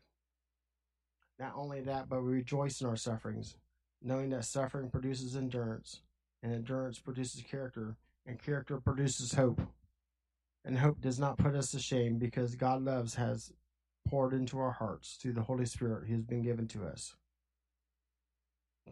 Not 1.40 1.54
only 1.56 1.82
that, 1.82 2.10
but 2.10 2.24
we 2.24 2.32
rejoice 2.32 2.82
in 2.82 2.88
our 2.88 2.96
sufferings, 2.96 3.58
knowing 4.02 4.30
that 4.30 4.46
suffering 4.46 4.90
produces 4.90 5.36
endurance, 5.36 6.02
and 6.42 6.54
endurance 6.54 7.00
produces 7.00 7.42
character, 7.42 7.98
and 8.26 8.42
character 8.42 8.80
produces 8.80 9.34
hope. 9.34 9.62
And 10.66 10.78
hope 10.78 11.02
does 11.02 11.20
not 11.20 11.38
put 11.38 11.56
us 11.56 11.72
to 11.72 11.80
shame 11.80 12.18
because 12.18 12.56
God 12.56 12.84
loves 12.84 13.16
has 13.16 13.52
poured 14.08 14.34
into 14.34 14.60
our 14.60 14.72
hearts 14.72 15.18
through 15.22 15.34
the 15.34 15.42
Holy 15.42 15.66
Spirit 15.66 16.08
who 16.08 16.14
has 16.14 16.24
been 16.24 16.42
given 16.42 16.68
to 16.70 16.86
us. 16.86 17.16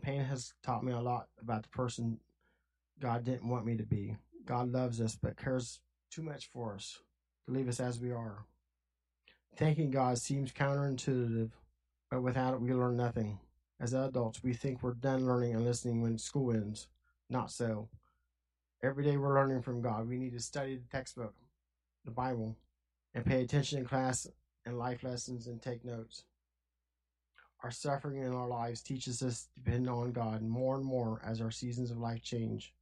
Pain 0.02 0.22
has 0.22 0.54
taught 0.64 0.84
me 0.84 0.92
a 0.94 1.00
lot 1.00 1.28
about 1.40 1.64
the 1.64 1.70
person 1.70 2.20
God 3.00 3.24
didn't 3.24 3.48
want 3.48 3.66
me 3.66 3.78
to 3.78 3.84
be. 3.84 4.16
God 4.46 4.72
loves 4.72 5.00
us 5.00 5.18
but 5.22 5.38
cares 5.38 5.80
too 6.10 6.22
much 6.22 6.48
for 6.48 6.76
us 6.76 7.00
to 7.46 7.54
leave 7.54 7.68
us 7.68 7.80
as 7.80 8.00
we 8.00 8.12
are. 8.12 8.46
Thanking 9.56 9.92
God 9.92 10.18
seems 10.18 10.52
counterintuitive, 10.52 11.52
but 12.12 12.22
without 12.22 12.54
it 12.54 12.62
we 12.62 12.74
learn 12.74 12.98
nothing. 12.98 13.40
As 13.80 13.94
adults, 13.94 14.44
we 14.44 14.54
think 14.54 14.84
we're 14.84 14.94
done 14.94 15.26
learning 15.26 15.56
and 15.56 15.66
listening 15.66 16.02
when 16.02 16.18
school 16.20 16.52
ends. 16.52 16.88
Not 17.30 17.50
so. 17.50 17.90
Every 18.84 19.04
day 19.04 19.18
we're 19.18 19.34
learning 19.34 19.62
from 19.64 19.82
God. 19.82 20.08
We 20.08 20.18
need 20.18 20.34
to 20.34 20.40
study 20.40 20.76
the 20.76 20.90
textbook, 20.92 21.34
the 22.06 22.12
Bible, 22.12 22.58
and 23.16 23.26
pay 23.26 23.42
attention 23.42 23.80
in 23.80 23.86
class 23.86 24.28
and 24.66 24.78
life 24.78 25.04
lessons 25.04 25.48
and 25.48 25.62
take 25.62 25.84
notes. 25.84 26.26
Our 27.64 27.72
suffering 27.72 28.22
in 28.22 28.34
our 28.34 28.48
lives 28.48 28.82
teaches 28.82 29.22
us 29.24 29.44
to 29.44 29.64
depend 29.64 29.90
on 29.90 30.12
God 30.12 30.42
more 30.42 30.76
and 30.76 30.86
more 30.86 31.22
as 31.26 31.42
our 31.42 31.52
seasons 31.52 31.92
of 31.92 31.98
life 31.98 32.22
change. 32.22 32.74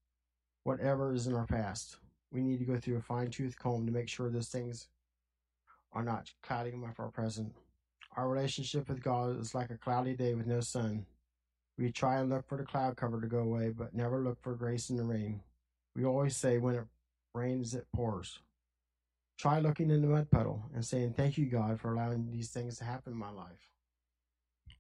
Whatever 0.64 1.14
is 1.14 1.28
in 1.28 1.36
our 1.36 1.46
past, 1.46 1.98
we 2.32 2.42
need 2.42 2.60
to 2.60 2.66
go 2.66 2.78
through 2.78 2.98
a 2.98 3.02
fine 3.02 3.30
tooth 3.30 3.58
comb 3.60 3.86
to 3.86 3.92
make 3.92 4.10
sure 4.10 4.30
those 4.30 4.50
things 4.50 4.88
are 5.94 6.04
not 6.04 6.32
clouding 6.42 6.84
up 6.84 7.00
our 7.00 7.10
present. 7.10 7.54
Our 8.20 8.28
relationship 8.28 8.90
with 8.90 9.02
God 9.02 9.40
is 9.40 9.56
like 9.56 9.70
a 9.70 9.78
cloudy 9.78 10.14
day 10.14 10.34
with 10.34 10.46
no 10.46 10.60
sun. 10.60 11.06
We 11.78 11.90
try 11.90 12.18
and 12.18 12.30
look 12.30 12.46
for 12.50 12.58
the 12.58 12.66
cloud 12.66 12.98
cover 12.98 13.22
to 13.22 13.28
go 13.28 13.40
away, 13.40 13.70
but 13.70 13.96
never 13.96 14.20
look 14.20 14.42
for 14.42 14.56
grace 14.56 14.90
in 14.90 14.98
the 14.98 15.06
rain. 15.06 15.40
We 15.96 16.04
always 16.04 16.36
say 16.36 16.58
when 16.58 16.76
it 16.76 16.84
rains, 17.34 17.74
it 17.74 17.88
pours. 17.96 18.40
Try 19.38 19.60
looking 19.60 19.90
in 19.90 20.02
the 20.02 20.10
mud 20.10 20.30
puddle 20.30 20.66
and 20.76 20.84
saying, 20.84 21.14
Thank 21.14 21.38
you, 21.38 21.46
God, 21.46 21.80
for 21.80 21.94
allowing 21.94 22.30
these 22.30 22.50
things 22.50 22.78
to 22.80 22.84
happen 22.84 23.14
in 23.14 23.18
my 23.18 23.30
life. 23.30 23.70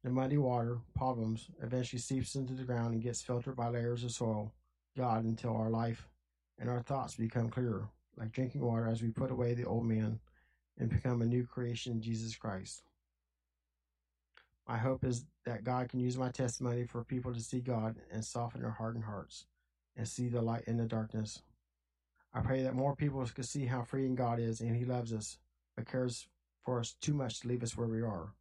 The 0.03 0.09
muddy 0.09 0.37
water, 0.37 0.79
problems, 0.93 1.47
eventually 1.63 2.01
seeps 2.01 2.35
into 2.35 2.55
the 2.55 2.63
ground 2.63 2.93
and 2.93 3.01
gets 3.01 3.21
filtered 3.21 3.55
by 3.55 3.69
layers 3.69 4.03
of 4.03 4.11
soil, 4.11 4.51
God, 4.97 5.23
until 5.23 5.55
our 5.55 5.69
life 5.69 6.09
and 6.57 6.69
our 6.69 6.81
thoughts 6.81 7.15
become 7.15 7.47
clearer, 7.47 7.87
like 8.17 8.33
drinking 8.33 8.59
water 8.59 8.89
as 8.89 9.01
we 9.01 9.11
put 9.11 9.31
away 9.31 9.53
the 9.53 9.63
old 9.63 9.85
man 9.85 10.19
and 10.77 10.89
become 10.89 11.21
a 11.21 11.25
new 11.25 11.45
creation 11.45 11.93
in 11.93 12.01
Jesus 12.01 12.35
Christ. 12.35 12.83
My 14.69 14.77
hope 14.77 15.03
is 15.03 15.25
that 15.47 15.63
God 15.63 15.89
can 15.89 15.99
use 15.99 16.15
my 16.15 16.29
testimony 16.29 16.83
for 16.83 17.03
people 17.03 17.33
to 17.33 17.39
see 17.39 17.59
God 17.59 17.95
and 18.11 18.23
soften 18.23 18.61
their 18.61 18.69
hardened 18.69 19.05
hearts 19.05 19.47
and 19.97 20.07
see 20.07 20.27
the 20.27 20.43
light 20.43 20.65
in 20.67 20.77
the 20.77 20.85
darkness. 20.85 21.41
I 22.35 22.41
pray 22.41 22.61
that 22.61 22.75
more 22.75 22.95
people 22.95 23.25
can 23.25 23.43
see 23.43 23.65
how 23.65 23.81
freeing 23.81 24.13
God 24.13 24.39
is 24.39 24.61
and 24.61 24.75
He 24.75 24.85
loves 24.85 25.11
us, 25.11 25.39
but 25.75 25.89
cares 25.89 26.27
for 26.63 26.79
us 26.79 26.93
too 27.01 27.15
much 27.15 27.39
to 27.39 27.47
leave 27.47 27.63
us 27.63 27.75
where 27.75 27.87
we 27.87 28.03
are. 28.03 28.35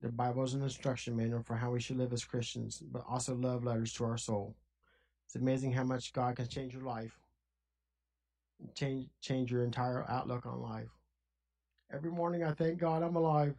The 0.00 0.08
Bible 0.08 0.42
is 0.42 0.54
an 0.54 0.62
instruction 0.62 1.14
manual 1.14 1.42
for 1.42 1.56
how 1.56 1.70
we 1.70 1.80
should 1.80 1.98
live 1.98 2.14
as 2.14 2.24
Christians, 2.24 2.82
but 2.90 3.04
also 3.06 3.34
love 3.34 3.62
letters 3.62 3.92
to 3.94 4.06
our 4.06 4.16
soul. 4.16 4.56
It's 5.26 5.36
amazing 5.36 5.72
how 5.72 5.84
much 5.84 6.14
God 6.14 6.36
can 6.36 6.48
change 6.48 6.72
your 6.72 6.84
life, 6.84 7.20
change 8.74 9.08
change 9.20 9.52
your 9.52 9.64
entire 9.64 10.06
outlook 10.08 10.46
on 10.46 10.62
life. 10.62 10.88
Every 11.92 12.10
morning 12.10 12.42
I 12.42 12.52
thank 12.52 12.78
God 12.78 13.02
I'm 13.02 13.16
alive. 13.16 13.54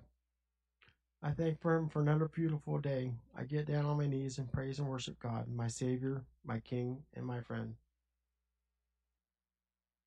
I 1.22 1.32
thank 1.32 1.60
for 1.60 1.76
him 1.76 1.90
for 1.90 2.02
another 2.02 2.30
beautiful 2.30 2.80
day. 2.80 3.12
I 3.38 3.44
get 3.44 3.66
down 3.66 3.86
on 3.86 3.98
my 3.98 4.08
knees 4.08 4.38
and 4.38 4.52
praise 4.52 4.80
and 4.80 4.88
worship 4.88 5.20
God, 5.20 5.48
my 5.50 5.68
Savior, 5.68 6.24
my 6.46 6.60
King, 6.60 7.04
and 7.16 7.26
my 7.26 7.42
friend. 7.42 7.76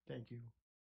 Thank 0.09 0.31
you. 0.31 0.39